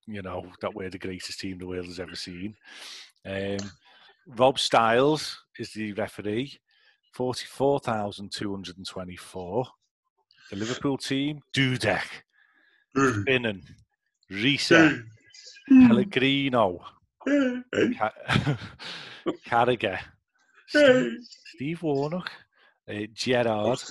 [0.06, 2.56] you know, that we're the greatest team the world has ever seen.
[3.26, 3.58] Um,
[4.26, 6.58] Rob Styles is the referee,
[7.12, 9.66] 44,224.
[10.54, 12.06] The Liverpool team, Dudek,
[12.96, 13.24] mm.
[13.24, 13.60] Finnan,
[14.30, 15.02] Risa, mm.
[15.68, 15.88] mm.
[15.88, 16.80] Pellegrino,
[17.26, 17.64] mm.
[17.98, 18.12] Ca
[19.44, 19.98] Carragher,
[20.68, 21.16] Steve, mm.
[21.44, 22.30] Steve Warnock,
[22.86, 23.82] eh, uh, Gerard,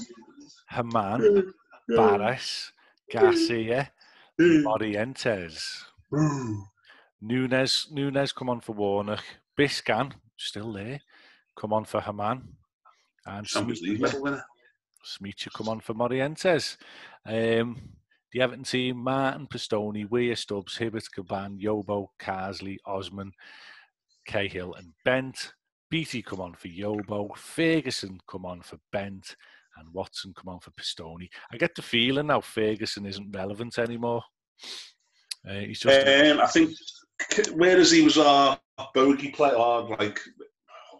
[0.69, 1.54] Haman,
[1.86, 2.71] Barres,
[3.12, 3.91] Garcia,
[4.39, 5.84] Orientes.
[7.21, 9.23] Nunes, Nunes come on for Warnock.
[9.60, 11.02] Biscan, still there,
[11.58, 12.41] come on for Haman.
[13.26, 14.45] And Champions League medal winner.
[15.05, 16.77] Smicer come on for Morientes.
[17.25, 17.77] Um,
[18.31, 23.31] the Everton team, Martin, Pistone, Weir, Stubbs, Hibbert, Caban, Yobo, Carsley, Osman,
[24.25, 25.53] Cahill and Bent.
[25.89, 29.35] Beattie come on for Yobo, Ferguson come on for Bent,
[29.77, 31.29] and Watson come on for Pistone.
[31.51, 34.23] I get the feeling now Ferguson isn't relevant anymore.
[35.47, 36.71] Uh, he's just Um, I think,
[37.53, 38.59] whereas he was our
[38.95, 40.19] bogey player, like,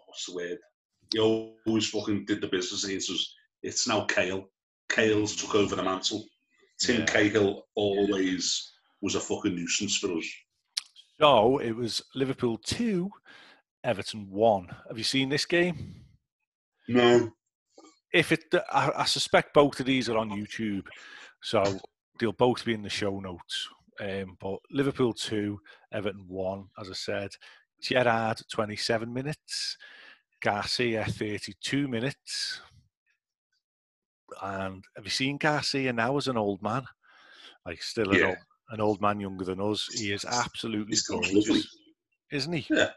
[0.06, 0.58] what's the word?
[1.12, 3.34] He always fucking did the business against us.
[3.64, 4.48] It's now Kale.
[4.90, 6.24] Kale's took over the mantle.
[6.80, 7.06] Tim Yeah.
[7.06, 10.26] Cahill always was a fucking nuisance for us.
[11.18, 13.10] so it was Liverpool two,
[13.82, 14.68] Everton one.
[14.88, 16.04] Have you seen this game?
[16.88, 17.32] No.
[18.12, 20.84] if it, I, I suspect both of these are on YouTube,
[21.42, 21.80] so
[22.20, 23.68] they'll both be in the show notes.
[24.00, 25.58] Um, but Liverpool two,
[25.92, 27.30] Everton one, as I said.
[27.82, 29.76] Gerrard twenty seven minutes,
[30.42, 32.60] Garcia thirty two minutes.
[34.42, 36.84] And have you seen Garcia now as an old man?
[37.66, 38.26] Like still an, Yeah.
[38.26, 38.36] old,
[38.70, 39.88] an old man younger than us.
[39.92, 41.62] He is absolutely He's gorgeous, lovely.
[42.32, 42.66] isn't he?
[42.74, 42.90] Yeah.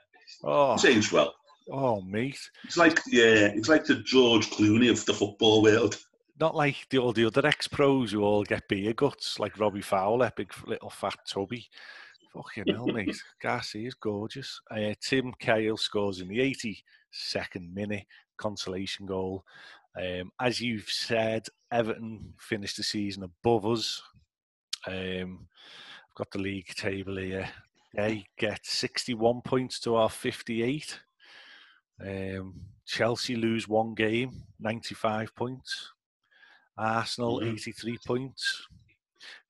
[0.43, 1.33] Oh, aged well.
[1.71, 2.39] oh, mate.
[2.65, 5.97] It's like yeah, it's like the George Clooney of the football world.
[6.39, 10.31] Not like the, all the other ex-pros who all get beer guts, like Robbie Fowler,
[10.35, 11.67] big little fat tubby.
[12.33, 13.17] Fucking hell, mate.
[13.41, 14.59] Garcia is gorgeous.
[14.69, 18.05] Uh, Tim Cahill scores in the 82nd minute,
[18.37, 19.43] consolation goal.
[19.99, 24.01] Um, as you've said, Everton finished the season above us.
[24.85, 25.47] Um,
[26.09, 27.49] I've got the league table here.
[27.95, 30.99] They get 61 points to our 58.
[32.05, 35.91] Um, Chelsea lose one game, 95 points.
[36.77, 37.53] Arsenal, Mhm.
[37.53, 38.67] 83 points.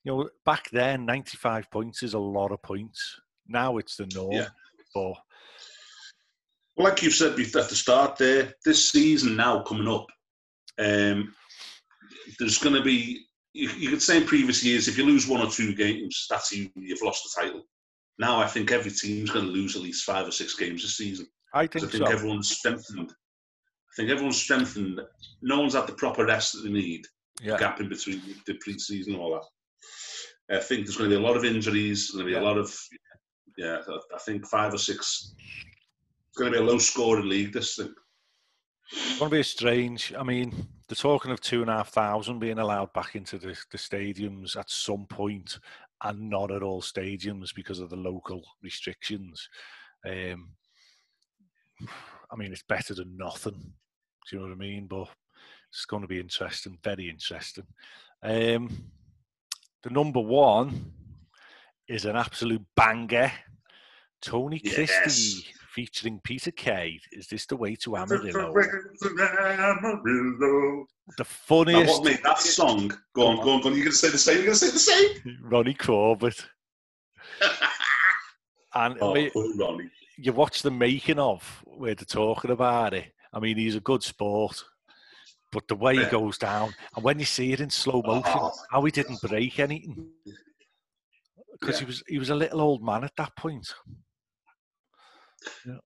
[0.04, 3.20] You know, back then, 95 points is a lot of points.
[3.48, 4.32] Now it's the norm.
[4.32, 4.50] Yeah.
[4.94, 5.24] But Well,
[6.78, 10.06] like you've said at the start there, this season now coming up,
[10.80, 11.34] um,
[12.40, 13.24] there's going to be.
[13.54, 16.52] You, you could say in previous years, if you lose one or two games, that's
[16.52, 17.64] you, you've lost the title.
[18.20, 20.98] Now I think every team's going to lose at least five or six games this
[20.98, 21.28] season.
[21.54, 22.12] I think I think so.
[22.12, 23.12] everyone's strengthened.
[23.12, 25.00] I think everyone's strengthened.
[25.42, 27.06] No one's had the proper rest that they need.
[27.42, 27.58] Yeah.
[27.58, 29.34] Gap in between the pre-season and all
[30.50, 30.58] that.
[30.58, 32.08] I think there's going to be a lot of injuries.
[32.08, 32.42] There's going to be Yeah.
[32.42, 32.76] a lot of,
[33.58, 33.78] yeah.
[34.16, 35.34] I- think five or six.
[36.30, 37.54] It's going to be a low-scoring league.
[37.54, 37.94] This thing.
[38.92, 40.14] It's going to be strange.
[40.18, 43.58] I mean, they're talking of two and a half thousand being allowed back into the,
[43.72, 45.60] the stadiums at some point,
[46.04, 49.50] and not at all stadiums because of the local restrictions.
[50.06, 50.52] Um,
[52.32, 53.74] I mean, it's better than nothing.
[54.30, 54.88] Do you know what I mean?
[54.88, 55.10] But
[55.70, 57.66] it's going to be interesting, very interesting.
[58.24, 58.70] Um,
[59.84, 60.92] the number one
[61.88, 63.32] is an absolute banger.
[64.22, 64.76] Tony Yes.
[64.76, 67.00] Christie featuring Peter Kay.
[67.12, 68.52] Is this the way to Amarillo?
[68.52, 68.52] Now,
[71.20, 72.92] The funniest what made that song?
[73.14, 73.76] Go on, go on, go on.
[73.76, 74.38] You're going to say the same.
[74.38, 75.38] You're going to say the same.
[75.44, 76.44] Ronnie Corbett.
[78.76, 79.90] And oh, mean, poor Ronnie.
[80.18, 83.06] you watch the making of where they're talking about it.
[83.34, 84.62] I mean, he's a good sport,
[85.52, 88.52] but the way he goes down, and when you see it in slow motion, Oh.
[88.70, 90.10] how he didn't break anything
[91.60, 91.80] because Yeah.
[91.80, 93.74] he was he was a little old man at that point.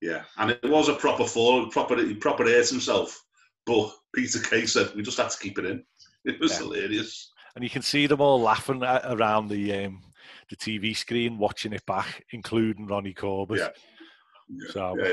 [0.00, 1.66] Yeah, and it was a proper fall.
[1.68, 3.22] Proper, he proper hurt himself.
[3.66, 5.84] But Peter Kay said we just had to keep it in.
[6.24, 6.58] It was Yeah.
[6.58, 7.30] hilarious.
[7.56, 10.02] And you can see them all laughing around the um,
[10.50, 13.58] the TV screen, watching it back, including Ronnie Corbett.
[13.58, 13.68] Yeah.
[14.48, 15.08] Yeah, So- yeah,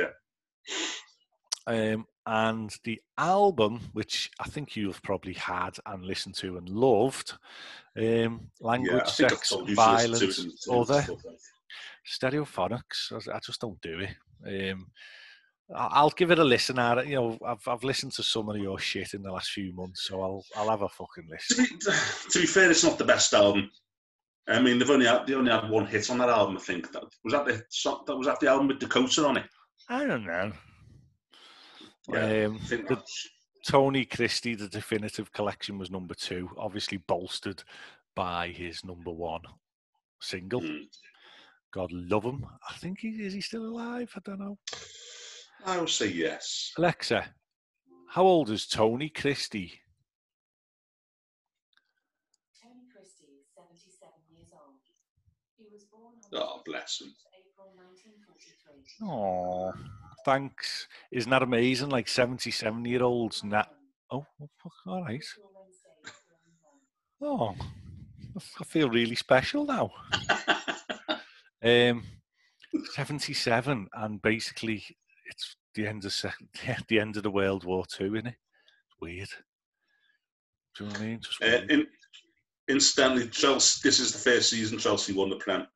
[1.67, 1.93] yeah.
[1.93, 7.33] Um, and the album, which I think you've probably had and listened to and loved,
[7.97, 10.53] um, Language, yeah, I think I've Sex, told you to listen to Violence, it and-
[10.67, 11.19] and Other, stuff
[12.07, 13.29] Stereophonics.
[13.33, 14.09] I just don't do it.
[14.45, 14.87] Um,
[15.75, 16.79] I- I'll give it a listen.
[16.79, 17.07] It.
[17.07, 20.05] You know, I've I've listened to some of your shit in the last few months,
[20.07, 21.65] so I'll I'll have a fucking To listen.
[21.65, 21.79] be,
[22.31, 23.69] to be fair, it's not the best album.
[24.47, 26.57] I mean, they've only had, they only had one hit on that album.
[26.57, 29.37] I think that was that the song- that was that the album with Dakota on
[29.37, 29.45] it.
[29.89, 30.51] I don't know.
[32.11, 33.03] Yeah, Um, I the
[33.67, 37.63] Tony Christie, the definitive collection was number two, obviously bolstered
[38.15, 39.41] by his number one
[40.21, 40.61] single.
[40.61, 40.85] mm.
[41.71, 42.45] God love him.
[42.67, 44.11] I think he is he still alive?
[44.15, 44.57] I don't know.
[45.65, 46.71] I will say yes.
[46.77, 47.25] Alexa,
[48.09, 49.73] how old is Tony Christie?
[52.61, 54.79] Tony Christie is 77 years old.
[55.57, 57.13] He was born on Oh, bless him.
[57.37, 59.07] April 1943.
[59.07, 59.73] Oh,
[60.25, 60.87] thanks.
[61.11, 61.89] Isn't that amazing?
[61.89, 63.65] Like 77 year olds now.
[64.11, 64.49] Oh, oh,
[64.87, 65.23] all right.
[67.21, 67.53] Oh,
[68.61, 69.91] I feel really special now.
[71.63, 72.03] um,
[72.93, 74.83] 77, and basically
[75.29, 76.35] it's the end of sec-
[76.87, 78.35] the end of the World War Two, isn't it?
[78.35, 79.29] It's weird.
[80.77, 81.19] Do you know what I mean?
[81.21, 81.87] Just Uh, in,
[82.67, 83.81] incidentally, Chelsea.
[83.83, 85.67] This is the first season Chelsea won the Prem.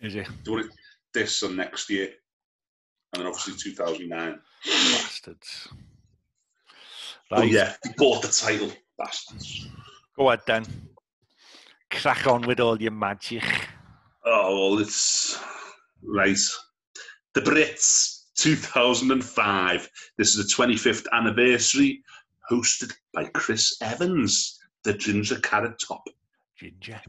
[0.00, 0.26] is it?
[0.44, 0.70] They won it
[1.14, 2.08] this and next year,
[3.12, 4.40] and then obviously 2009.
[4.64, 5.68] Bastards.
[7.30, 9.66] Oh yeah, they bought the title, bastards.
[10.16, 10.66] go ahead then.
[11.90, 13.42] Crack on with all your magic.
[14.24, 15.38] Oh, well, it's
[16.02, 16.38] right.
[17.34, 19.90] The Brits, 2005.
[20.18, 22.02] This is the 25th anniversary,
[22.50, 26.02] hosted by Chris Evans, the Ginger Carrot Top.
[26.56, 27.00] Ginger.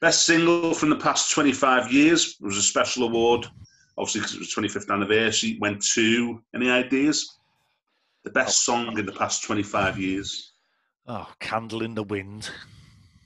[0.00, 3.46] Best single from the past 25 years was a special award,
[3.98, 5.58] obviously because it was 25th anniversary.
[5.60, 7.36] Went to any ideas?
[8.24, 8.72] The best oh.
[8.72, 10.52] song in the past 25 years?
[11.06, 12.50] Oh, candle in the wind.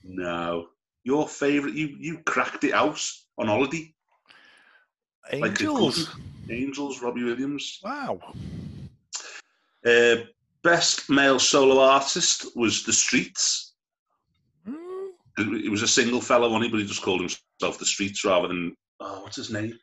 [0.03, 0.69] No.
[1.05, 1.75] Your favourite?
[1.75, 3.01] You you cracked it out
[3.39, 3.93] on holiday.
[5.33, 6.09] Angels.
[6.09, 7.79] good- Angels, Robbie Williams.
[7.83, 8.21] Wow.
[9.87, 10.17] Uh,
[10.65, 13.75] Best male solo artist was The Streets.
[14.69, 15.09] Mm,
[15.65, 18.77] It was a single fellow, only, but he just called himself The Streets rather than,
[19.01, 19.77] oh, what's his name?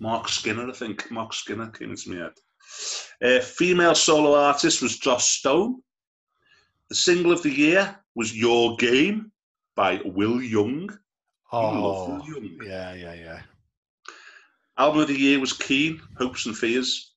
[0.00, 1.10] Mark Skinner, I think.
[1.10, 2.32] Mark Skinner came into my head.
[3.22, 5.80] Uh, female solo artist was Joss Stone.
[6.90, 9.32] The single of the year was Your Game
[9.74, 10.96] by Will Young.
[11.52, 12.58] Oh, Will Young.
[12.64, 13.42] yeah, yeah, yeah.
[14.76, 17.12] Album of the year was Keane, Hopes and Fears.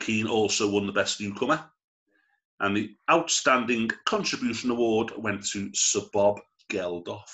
[0.00, 1.64] Keane also won the Best Newcomer.
[2.60, 7.30] And the Outstanding Contribution Award went to Sir Bob Geldof.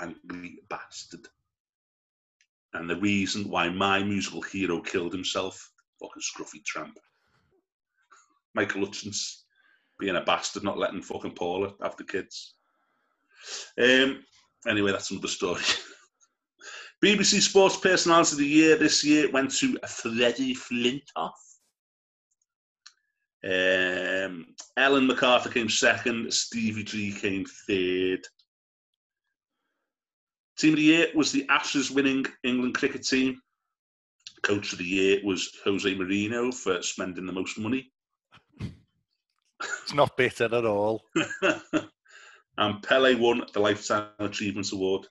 [0.00, 1.26] Angry Bastard.
[2.74, 6.98] And the reason why my musical hero killed himself, fucking scruffy tramp.
[8.54, 9.44] Michael Hutchence
[9.98, 12.55] being a bastard, not letting fucking Paula have the kids.
[13.80, 14.24] Um,
[14.68, 15.62] anyway, that's another story.
[17.04, 21.32] BBC Sports Personality of the Year this year went to Freddie Flintoff.
[23.44, 26.32] Um, Ellen MacArthur came second.
[26.32, 28.26] Stevie G came third.
[30.58, 33.40] Team of the Year was the Ashes winning England cricket team.
[34.42, 37.92] Coach of the Year was Jose Mourinho for spending the most money.
[38.60, 41.02] It's not bitter at all.
[42.58, 45.06] and Pele won the Lifetime Achievement Award.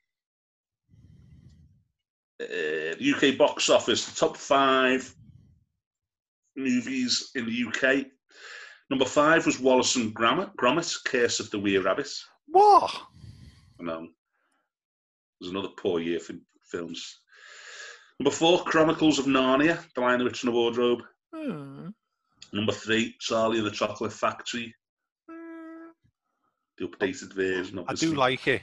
[2.41, 5.13] Uh, UK box office, the top five
[6.55, 8.05] movies in the UK.
[8.89, 12.09] Number five was Wallace and Gromit, Gromit Curse of the Were Rabbit.
[12.47, 12.93] What?
[13.79, 14.03] I know.
[14.03, 14.09] It
[15.41, 17.19] was another poor year for films.
[18.19, 21.01] Number four, Chronicles of Narnia, The Lion, the Witch and the Wardrobe.
[21.33, 21.89] Hmm.
[22.53, 24.73] Number three, Charlie and the Chocolate Factory.
[26.77, 27.83] The updated version.
[27.87, 28.61] I do like it.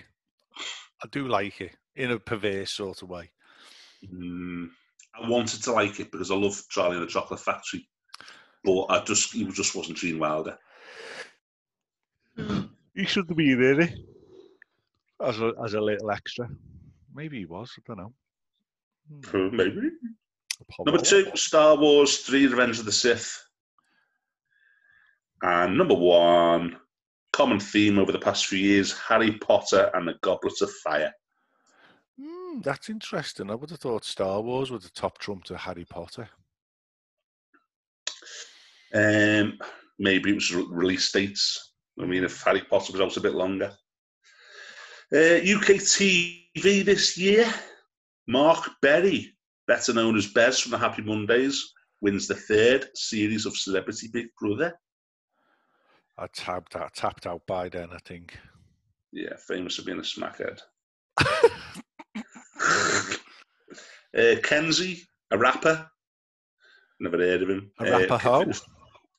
[1.03, 3.31] I do like it in a perverse sort of way.
[4.13, 4.69] Mm,
[5.21, 7.89] I wanted to like it because I love Charlie and the Chocolate Factory,
[8.65, 10.59] but I just he just wasn't Gene Wilder.
[12.95, 13.95] He should have been in it
[15.23, 16.49] as a as a little extra.
[17.15, 17.73] Maybe he was.
[17.79, 18.13] I don't know.
[19.31, 19.57] Hmm.
[19.57, 19.91] Maybe.
[20.85, 23.45] Number two, Star Wars Three: Revenge of the Sith,
[25.43, 26.77] and number one,
[27.33, 31.13] common theme over the past few years: Harry Potter and the Goblet of Fire.
[32.21, 33.51] Hmm, that's interesting.
[33.51, 36.29] I would have thought Star Wars was the top trump to Harry Potter.
[38.95, 39.59] Um,
[39.99, 41.73] maybe it was release dates.
[42.01, 43.73] I mean, if Harry Potter was out a bit longer.
[45.15, 47.53] Uh, UK TV this year,
[48.27, 49.35] Mark Berry,
[49.67, 54.27] better known as Bez from the Happy Mondays, wins the third series of Celebrity Big
[54.41, 54.75] Brother.
[56.19, 57.89] I tapped out, tapped out by then.
[57.93, 58.37] I think.
[59.13, 60.61] Yeah, famous for being a smackhead.
[64.17, 65.89] uh, Kenzie, a rapper.
[67.01, 67.71] Never heard of him.
[67.81, 68.41] A rapper Uh, how?
[68.41, 68.65] Finished,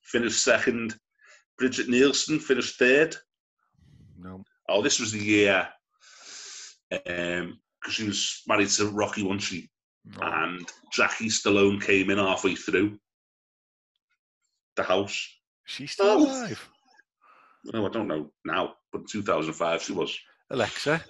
[0.01, 0.95] finished second.
[1.57, 3.15] Brigitte Nielsen finished third.
[4.17, 4.43] No.
[4.69, 5.67] Oh, this was the year
[6.89, 7.55] because
[7.89, 9.69] she was married to Rocky, wasn't she?
[10.05, 10.19] no.
[10.27, 12.97] And Jackie Stallone came in halfway through
[14.75, 15.27] the house.
[15.65, 16.17] She's still Oh.
[16.25, 16.69] alive.
[17.65, 20.17] No, I don't know now, but in 2005 she was.
[20.49, 21.03] Alexa,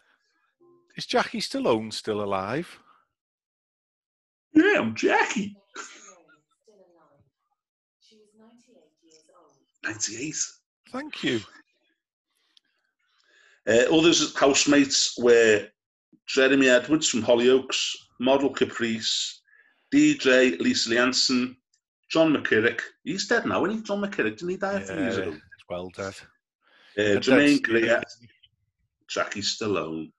[0.95, 2.79] is Jackie Stallone still alive?
[4.53, 5.55] Yeah, I'm Jackie.
[5.75, 7.23] Still alive.
[8.01, 9.55] She was 98 years old.
[9.83, 10.35] 98.
[10.91, 11.39] Thank you.
[13.67, 15.67] Uh, others housemates were
[16.27, 19.41] Jeremy Edwards from Hollyoaks, model Caprice,
[19.93, 21.55] DJ Lisa I'Anson,
[22.11, 22.81] John McCririck.
[23.03, 23.83] He's dead now, isn't he?
[23.83, 25.35] John McCririck, didn't he die a few years ago?
[25.69, 26.13] well dead.
[26.97, 28.03] Uh, Jermaine
[29.10, 30.12] Jackie Stallone.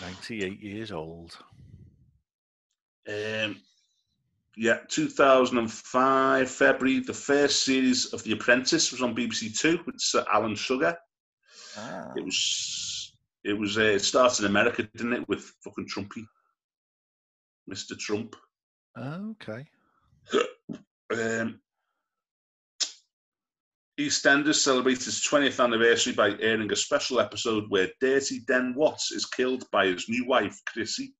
[0.00, 1.36] 98 years old.
[3.08, 3.56] Um,
[4.56, 10.24] yeah, 2005, February, the first series of The Apprentice was on BBC Two with Sir
[10.32, 10.96] Alan Sugar.
[11.76, 12.12] Ah.
[12.16, 16.24] It was, it was, uh, it started in America, didn't it, with fucking Trumpy,
[17.70, 17.98] Mr.
[17.98, 18.36] Trump.
[18.98, 19.66] Okay.
[21.12, 21.60] Um,
[24.06, 29.26] EastEnders celebrates its 20th anniversary by airing a special episode where Dirty Den Watts is
[29.26, 31.14] killed by his new wife, Chrissy,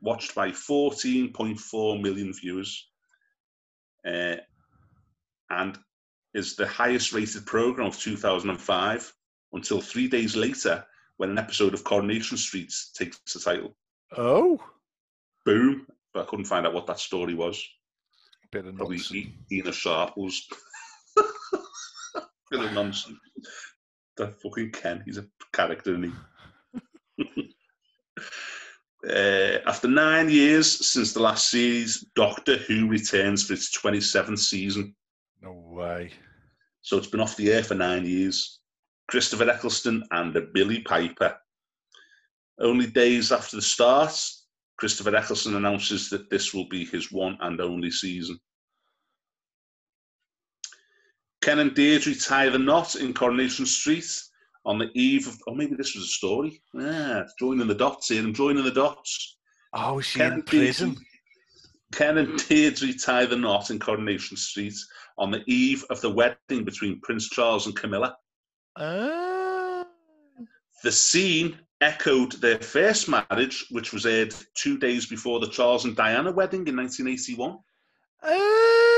[0.00, 2.88] watched by 14.4 million viewers,
[4.06, 4.36] uh,
[5.50, 5.78] and
[6.34, 9.12] is the highest rated program of 2005
[9.52, 10.84] until three days later
[11.16, 13.76] when an episode of Coronation Street takes the title.
[14.16, 14.60] Oh,
[15.44, 15.86] Boom.
[16.12, 17.62] But I couldn't find out what that story was.
[18.50, 18.98] bit of Probably.
[19.12, 20.48] E- Ena Sharples.
[22.54, 23.18] Bit of nonsense.
[24.16, 26.14] That fucking Ken, he's a character, isn't
[27.16, 27.54] he?
[29.08, 34.94] uh, after nine years since the last series, Doctor Who returns for its 27th season.
[35.42, 36.12] No way.
[36.82, 38.60] So it's been off the air for nine years.
[39.08, 41.36] Christopher Eccleston and Billie Piper.
[42.60, 44.16] Only days after the start,
[44.76, 48.38] Christopher Eccleston announces that this will be his one and only season.
[51.44, 54.10] Ken and Deirdre tie the knot in Coronation Street
[54.64, 55.38] on the eve of.
[55.46, 56.62] Oh, maybe this was a story.
[56.72, 58.22] Yeah, joining the dots here.
[58.22, 59.36] I'm joining the dots.
[59.74, 60.96] Oh, is she Ken in and Deirdre-
[61.92, 64.74] Ken and Deirdre tie the knot in Coronation Street
[65.18, 68.16] on the eve of the wedding between Prince Charles and Camilla.
[68.76, 69.84] Ah.
[70.82, 75.94] The scene echoed their first marriage, which was aired two days before the Charles and
[75.94, 77.58] Diana wedding in 1981.
[78.22, 78.93] Ah.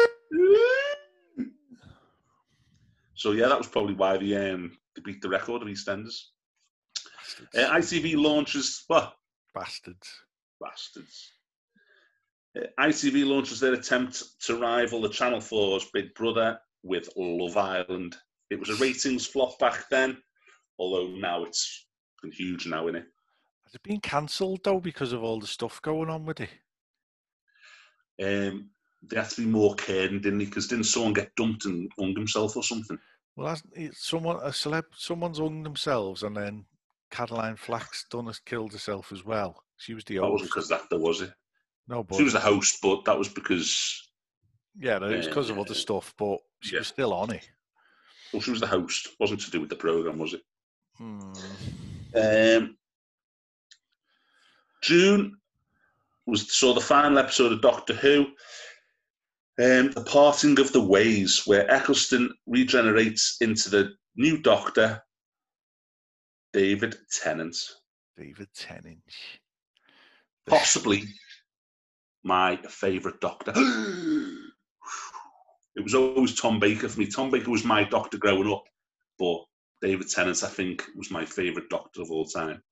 [3.16, 6.20] So yeah, that was probably why they um, they beat the record of EastEnders.
[7.54, 9.14] Uh, ITV launches well,
[9.54, 10.08] Bastards.
[10.60, 11.32] bastards.
[12.56, 18.16] Uh, ITV launches their attempt to rival the Channel 4's Big Brother with Love Island.
[18.50, 20.18] It was a ratings flop back then,
[20.78, 21.86] although now it's
[22.22, 23.06] been huge now, isn't it?
[23.64, 26.50] Has it been cancelled though because of all the stuff going on with it?
[28.22, 28.70] Um,
[29.09, 30.44] they had to be more caring, didn't they?
[30.44, 32.98] Because didn't someone get dumped and hung himself or something?
[33.36, 33.57] Well,
[33.92, 36.64] someone a celeb, someone's hung themselves, and then
[37.11, 39.62] Caroline Flack's done has killed herself as well.
[39.76, 40.54] She was the That wasn't host.
[40.54, 41.32] because that there was it.
[41.88, 44.02] No, but She was the host, but that was because
[44.78, 46.80] yeah, no, it was because of other Uh, stuff, but she yeah.
[46.80, 47.48] was still on it.
[48.32, 49.07] well, she was the host.
[49.07, 50.42] It wasn't to do with the program, was it?
[50.96, 51.32] Hmm.
[52.14, 52.76] Um,
[54.82, 55.36] June
[56.26, 58.26] was saw the final episode of Doctor Who,
[59.59, 65.02] um, the parting of the ways, where Eccleston regenerates into the new Doctor,
[66.52, 67.57] David Tennant,
[68.16, 69.02] David Tennant.
[70.46, 71.04] possibly
[72.22, 73.52] my favourite Doctor.
[75.76, 77.07] it was always Tom Baker for me.
[77.07, 78.64] Tom Baker was my Doctor growing up,
[79.18, 79.38] but
[79.80, 82.62] David Tennant, I think, was my favourite Doctor of all time.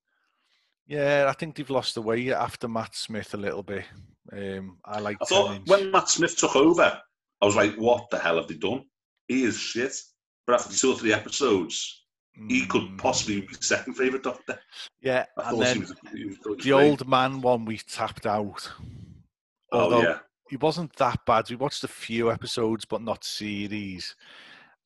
[0.87, 3.85] Yeah, I think they've lost the way after Matt Smith a little bit.
[4.33, 7.01] Um, I like I thought when Matt Smith took over,
[7.41, 8.85] I was like, what the hell have they done?
[9.29, 9.95] He is shit.
[10.47, 12.05] But after two or three episodes,
[12.49, 14.59] he could Mm, possibly be second favourite Doctor.
[15.01, 18.71] Yeah, I and then he was, he was the old man one we tapped out.
[19.73, 20.19] Oh, yeah.
[20.49, 21.49] he wasn't that bad.
[21.49, 24.15] We watched a few episodes, but not series.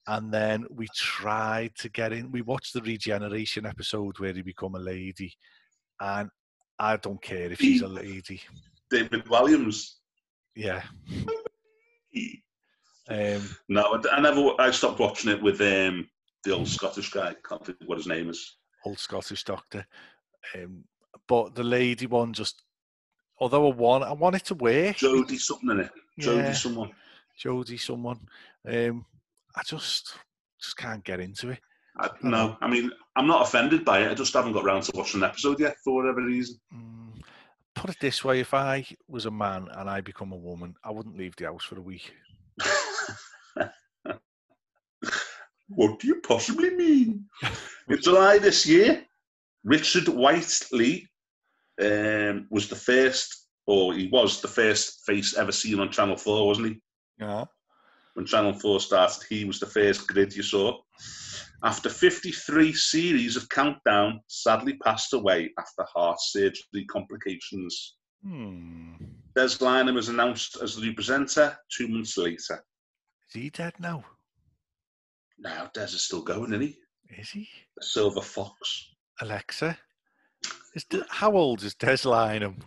[0.06, 2.30] And then we tried to get in.
[2.30, 5.34] We watched the regeneration episode where he become a lady,
[6.00, 6.30] and
[6.78, 8.40] I don't care if she's a lady.
[8.90, 9.98] David Williams.
[10.54, 10.82] Yeah.
[13.10, 13.82] Um, No,
[14.12, 14.52] I, I never.
[14.58, 16.08] I stopped watching it with um,
[16.44, 17.34] the old Scottish guy.
[17.48, 18.56] Can't think what his name is.
[18.84, 19.86] old Scottish doctor.
[20.54, 20.84] Um,
[21.26, 22.62] but the lady one just,
[23.38, 24.96] although I want, I want it to work.
[24.96, 25.90] Jodie something in it.
[26.20, 26.52] Jodie Yeah.
[26.52, 26.90] someone.
[27.42, 28.18] Jodie, someone.
[28.66, 29.06] Um,
[29.56, 30.14] I just,
[30.60, 31.60] just can't get into it.
[31.98, 34.10] I, no, I mean, I'm not offended by it.
[34.12, 36.60] I just haven't got round to watching an episode yet for whatever reason.
[36.72, 37.20] Mm,
[37.74, 40.92] put it this way: if I was a man and I become a woman, I
[40.92, 42.14] wouldn't leave the house for a week.
[45.68, 47.24] what do you possibly mean?
[47.88, 49.04] In July this year,
[49.64, 51.08] Richard Whiteley
[51.82, 56.46] um, was the first, or he was the first face ever seen on Channel 4,
[56.46, 56.80] wasn't he?
[57.18, 57.46] Yeah.
[58.14, 60.78] When Channel 4 started, he was the first grid you saw.
[61.64, 67.96] After 53 series of Countdown, sadly passed away after heart surgery complications.
[68.24, 68.92] Hmm.
[69.34, 72.64] Des Lynam was announced as the new presenter two months later.
[73.28, 74.04] Is he dead now?
[75.38, 76.76] Now, Des is still going, isn't he?
[77.10, 77.48] Is he?
[77.76, 78.90] The Silver Fox.
[79.20, 79.76] Alexa,
[80.74, 82.58] is De- how old is Des Lynam?
[82.60, 82.66] Jay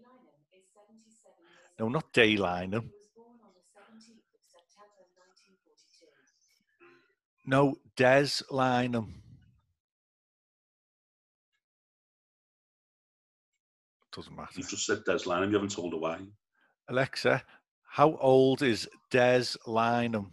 [0.00, 0.22] Lynam
[0.52, 1.34] is 77
[1.78, 2.82] no, not Day Lynam.
[2.84, 7.39] He was born on the 17th of September 1942.
[7.50, 9.08] No, Des Lynam.
[14.14, 14.52] Doesn't matter.
[14.54, 16.18] You've just said Des Lynam, you haven't told her why.
[16.88, 17.42] Alexa,
[17.88, 20.30] how old is Des Lynam?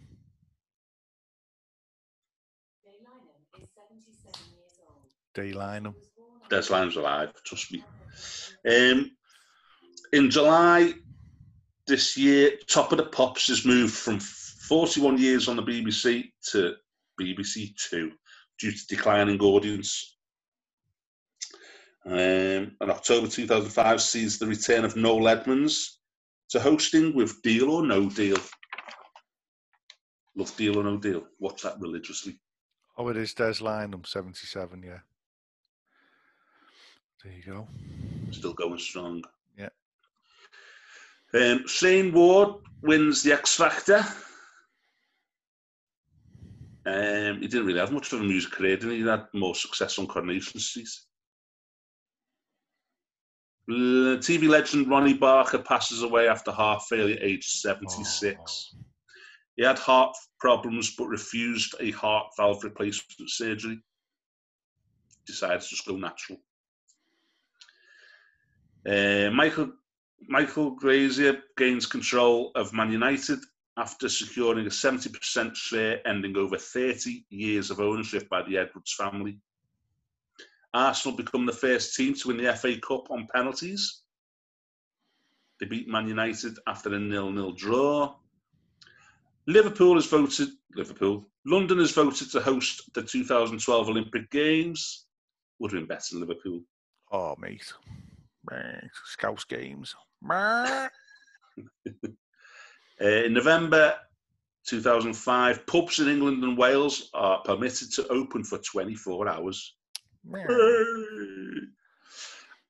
[2.84, 5.10] Jay Lynam is 77 years old.
[5.34, 5.94] Day Lynam.
[5.94, 7.82] He was born on Des the Lynam's alive, trust me.
[8.64, 9.10] Um,
[10.12, 10.92] in July
[11.88, 16.76] this year, Top of the Pops has moved from 41 years on the BBC to
[17.20, 18.12] BBC Two
[18.58, 20.16] due to declining audience.
[22.06, 26.00] Um, and October 2005 sees the return of Noel Edmonds
[26.50, 28.38] to hosting with Deal or No Deal.
[30.34, 31.24] Love Deal or No Deal.
[31.38, 32.40] Watch that religiously.
[32.96, 34.98] Oh, it is Des Lynam, 77, yeah.
[37.22, 37.68] There you go.
[38.30, 39.22] Still going strong.
[39.56, 39.68] Yeah.
[41.34, 44.04] Um, Shane Ward wins the X Factor.
[46.88, 49.02] Um, he didn't really have much of a music career, didn't he?
[49.02, 50.88] He had more success on Coronation Street.
[53.68, 58.74] TV legend Ronnie Barker passes away after heart failure, aged 76.
[59.56, 63.78] He had heart problems but refused a heart valve replacement surgery.
[65.26, 66.38] Decided to just go natural.
[68.88, 69.72] Uh, Michael
[70.26, 73.40] Michael Glazer gains control of Man United
[73.78, 79.38] after securing a 70% share, ending over 30 years of ownership by the Edwards family.
[80.74, 84.02] Arsenal become the first team to win the FA Cup on penalties.
[85.60, 88.16] They beat Man United after a nil-nil draw.
[89.46, 91.24] Liverpool has voted Liverpool.
[91.46, 95.06] London has voted to host the 2012 Olympic Games.
[95.60, 96.60] Would have been better than Liverpool.
[97.12, 97.72] Oh, mate.
[99.04, 99.94] Scouse games.
[103.00, 103.94] Uh, in November
[104.66, 109.76] 2005, pubs in England and Wales are permitted to open for 24 hours.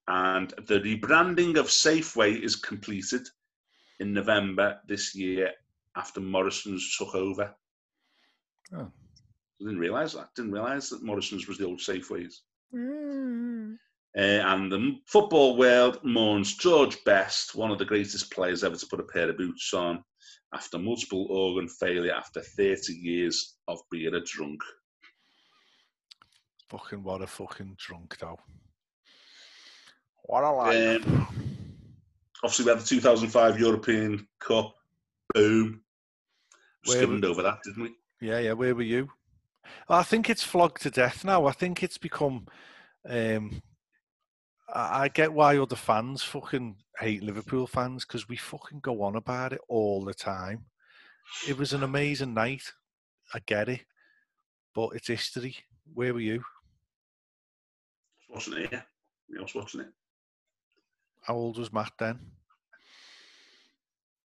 [0.07, 3.29] And the rebranding of Safeway is completed
[4.01, 5.53] in November this year
[5.97, 7.55] after Morrison's took over.
[8.75, 8.91] Oh.
[9.61, 10.35] I didn't realise that.
[10.37, 12.35] Didn't realise that Morrison's was the old Safeways.
[12.75, 13.77] Mm.
[14.17, 18.87] Uh, and the football world mourns George Best, one of the greatest players ever to
[18.87, 20.03] put a pair of boots on,
[20.55, 24.61] after multiple organ failure after 30 years of being a drunk.
[26.69, 28.39] Fucking what a fucking drunk though.
[30.25, 31.07] What a life.
[31.07, 31.29] Um,
[32.43, 34.75] Obviously, we had the 2005 European Cup.
[35.35, 35.81] Boom.
[36.85, 37.95] Where Skimmed over that, didn't we?
[38.21, 38.53] Yeah, yeah.
[38.53, 39.11] Where were you?
[39.89, 41.47] I think it's flogged to death now.
[41.47, 42.47] I think it's become.
[43.09, 43.63] Um,
[44.73, 49.55] I get why other fans fucking hate Liverpool fans because we fucking go on about
[49.55, 50.67] it all the time.
[51.49, 52.73] It was an amazing night.
[53.33, 53.81] I get it,
[54.75, 55.57] but it's history.
[55.95, 56.43] Where were you?
[58.31, 58.83] I was watching it, yeah.
[59.39, 59.89] I was watching it.
[61.23, 62.19] How old was Matt then?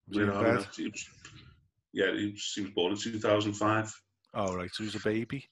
[0.09, 0.67] Was he in know, bed?
[0.77, 1.09] he was-
[1.93, 4.03] yeah, he was, he was born in 2005.
[4.35, 4.71] Oh, right.
[4.73, 5.49] So he was a baby.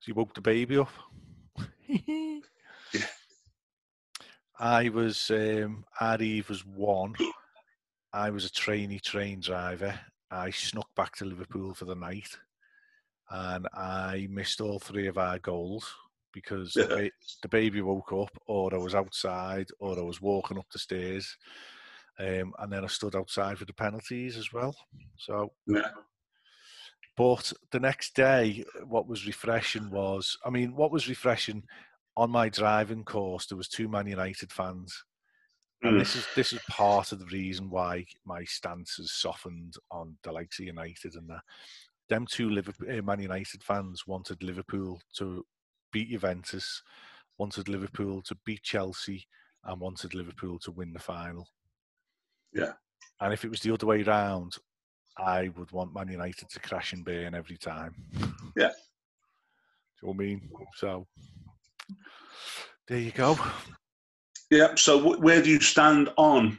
[0.00, 0.88] So you woke the baby up.
[4.58, 7.14] I was, um, our Eve was one.
[8.12, 9.98] I was a trainee train driver.
[10.30, 12.38] I snuck back to Liverpool for the night
[13.30, 15.92] and I missed all three of our goals
[16.32, 17.10] because the, ba-
[17.42, 21.36] the baby woke up or I was outside or I was walking up the stairs.
[22.18, 24.76] Um, and then I stood outside for the penalties as well.
[25.16, 25.90] So Yeah.
[27.16, 31.62] but the next day, what was refreshing was, I mean, what was refreshing
[32.16, 35.04] on my driving course, there was two Man United fans,
[35.82, 35.98] and Mm.
[35.98, 40.32] this is this is part of the reason why my stance has softened on the
[40.32, 41.42] likes of United and that.
[42.08, 45.46] Them two Liverpool, uh, Man United fans wanted Liverpool to
[45.92, 46.82] beat Juventus,
[47.38, 49.26] wanted Liverpool to beat Chelsea,
[49.64, 51.48] and wanted Liverpool to win the final.
[52.52, 52.74] Yeah.
[53.20, 54.56] And if it was the other way round,
[55.16, 57.94] I would want Man United to crash and burn every time.
[58.56, 58.72] Yeah.
[60.00, 60.50] Do you know what I mean?
[60.74, 61.06] So
[62.88, 63.38] there you go.
[64.50, 66.58] Yeah, so wh- where do you stand on?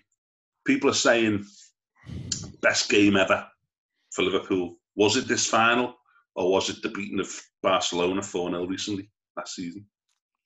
[0.65, 1.45] People are saying
[2.61, 3.45] best game ever
[4.11, 4.77] for Liverpool.
[4.95, 5.95] Was it this final,
[6.35, 7.29] or was it the beating of
[7.61, 9.85] Barcelona 4 0 recently last season?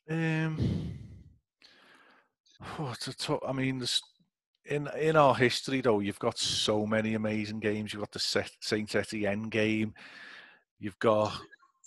[0.09, 0.93] Um,
[2.79, 4.01] oh, it's a tou- I mean, there's,
[4.65, 7.93] in in our history though, you've got so many amazing games.
[7.93, 9.93] You've got the Set- Saint Etienne game.
[10.79, 11.33] You've got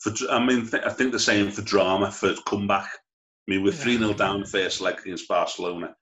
[0.00, 2.88] For I mean, th- I think the same for drama for comeback.
[2.88, 3.78] I mean, we're Yeah.
[3.78, 5.94] 3 0 down the first leg against Barcelona.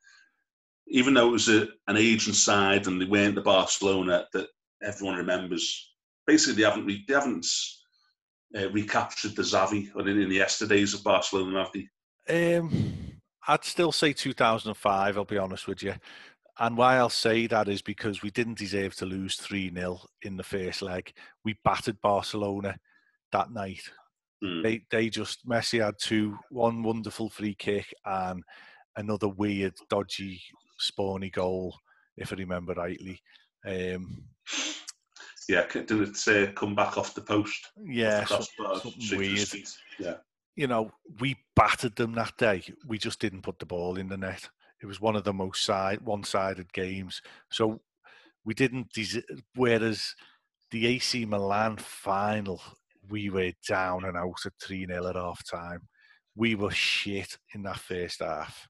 [0.86, 4.48] Even though it was a, an agent side and they weren't the Barcelona that
[4.82, 5.92] everyone remembers,
[6.26, 7.46] basically they haven't re- they haven't
[8.56, 12.56] uh, recaptured the Xavi or in, in the yesterdays of Barcelona, have they?
[12.56, 15.94] Um, I'd still say 2005, I'll be honest with you.
[16.60, 20.36] And why I'll say that is because we didn't deserve to lose 3 0 in
[20.36, 21.12] the first leg.
[21.44, 22.78] We battered Barcelona
[23.32, 23.82] that night.
[24.42, 24.62] Hmm.
[24.62, 28.42] They, they just, Messi had two, one wonderful free kick and
[28.96, 30.40] another weird, dodgy,
[30.80, 31.74] spawny goal,
[32.16, 33.20] if I remember rightly.
[33.66, 34.24] Um,
[35.48, 37.68] Yeah, didn't it say come back off the post?
[37.82, 38.42] yeah, the some-
[38.82, 39.68] something straight to the weird.
[39.98, 40.14] Yeah.
[40.56, 42.62] you know, we battered them that day.
[42.86, 44.48] We just didn't put the ball in the net.
[44.82, 47.20] It was one of the most side, one-sided games.
[47.50, 47.80] So
[48.44, 48.88] we didn't.
[49.56, 50.14] Whereas
[50.70, 52.60] the AC Milan final,
[53.10, 55.80] we were down and out at three 0 at half time.
[56.34, 58.68] We were shit in that first half.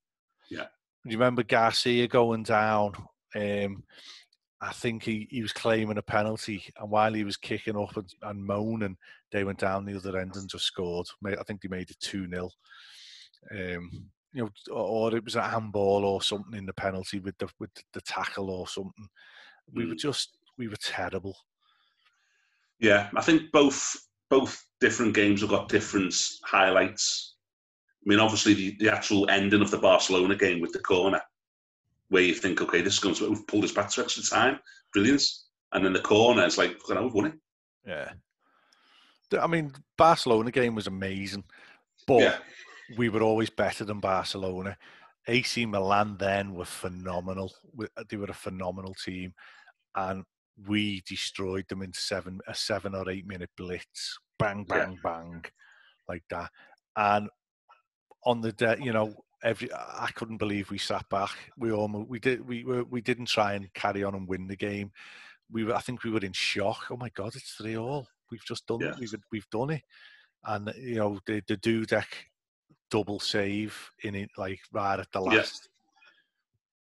[0.50, 0.66] Yeah.
[1.04, 2.92] Do you remember Garcia going down?
[3.34, 3.84] Um,
[4.60, 8.12] I think he, he was claiming a penalty, and while he was kicking up and,
[8.22, 8.96] and moaning,
[9.30, 11.06] they went down the other end and just scored.
[11.24, 12.50] I think they made it 2 0.
[13.52, 17.48] Um, you know, or it was a handball or something in the penalty with the
[17.58, 19.08] with the tackle or something.
[19.72, 19.90] We mm.
[19.90, 21.36] were just we were terrible.
[22.80, 23.96] Yeah, I think both
[24.30, 26.14] both different games have got different
[26.44, 27.36] highlights.
[28.04, 31.20] I mean, obviously the, the actual ending of the Barcelona game with the corner,
[32.08, 34.58] where you think, okay, this is going to we've pulled this back to extra time,
[34.92, 37.34] brilliance, and then the corner is like, you know, we've won it.
[37.86, 38.12] Yeah,
[39.40, 41.44] I mean, Barcelona game was amazing,
[42.06, 42.36] but yeah.
[42.96, 44.76] we were always better than Barcelona.
[45.26, 47.52] AC Milan then were phenomenal.
[48.08, 49.34] They were a phenomenal team,
[49.94, 50.24] and
[50.66, 54.98] we destroyed them in seven a seven or eight minute blitz, bang bang yeah.
[55.02, 55.44] bang,
[56.08, 56.50] like that.
[56.96, 57.28] And
[58.24, 61.30] on the day, you know, every I couldn't believe we sat back.
[61.56, 64.56] We almost we did we were we didn't try and carry on and win the
[64.56, 64.90] game.
[65.50, 66.86] We were I think we were in shock.
[66.90, 68.06] Oh my god, it's three all.
[68.30, 68.90] We've just done yeah.
[68.90, 68.98] it.
[68.98, 69.82] We've we've done it.
[70.44, 72.06] And you know the the Dudek
[72.90, 75.68] double save in it like right at the last.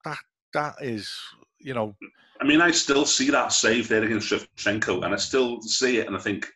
[0.06, 0.12] Yeah.
[0.12, 0.18] That
[0.54, 1.18] that is
[1.64, 1.96] you know.
[2.42, 6.08] I mean, I still see that save there against Shevchenko, and I still see it,
[6.08, 6.48] and I think,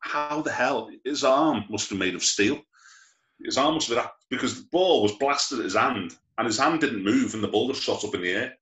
[0.00, 2.60] how the hell his arm must have made of steel.
[3.44, 6.58] His arm must have been because the ball was blasted at his hand, and his
[6.58, 8.54] hand didn't move, and the ball just shot up in the air.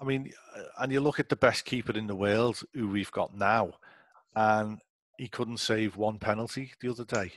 [0.00, 3.10] I mean, uh, and you look at the best keeper in the world who we've
[3.10, 3.72] got now,
[4.34, 4.78] and
[5.18, 7.32] he couldn't save one penalty the other day.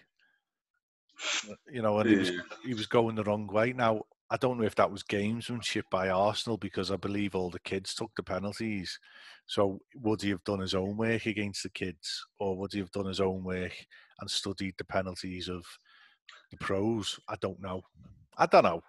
[1.72, 2.16] You know, and yeah.
[2.16, 2.32] he was
[2.66, 3.74] he was going the wrong way.
[3.74, 7.60] Now I don't know if that was gamesmanship by Arsenal because I believe all the
[7.60, 8.98] kids took the penalties.
[9.46, 12.92] So would he have done his own work against the kids, or would he have
[12.92, 13.74] done his own work
[14.22, 15.66] and studied the penalties of
[16.50, 17.20] the pros?
[17.28, 17.82] I don't know.
[18.38, 18.82] I don't know.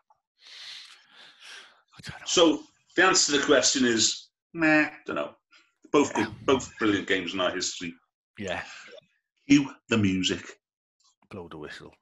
[1.99, 2.27] I don't know.
[2.27, 2.63] So
[2.95, 5.35] the answer to the question is, nah, don't know.
[5.91, 7.93] Both good, both brilliant games in our history.
[8.39, 8.63] Yeah.
[9.49, 10.45] Cue the music.
[11.31, 11.93] Blow the whistle.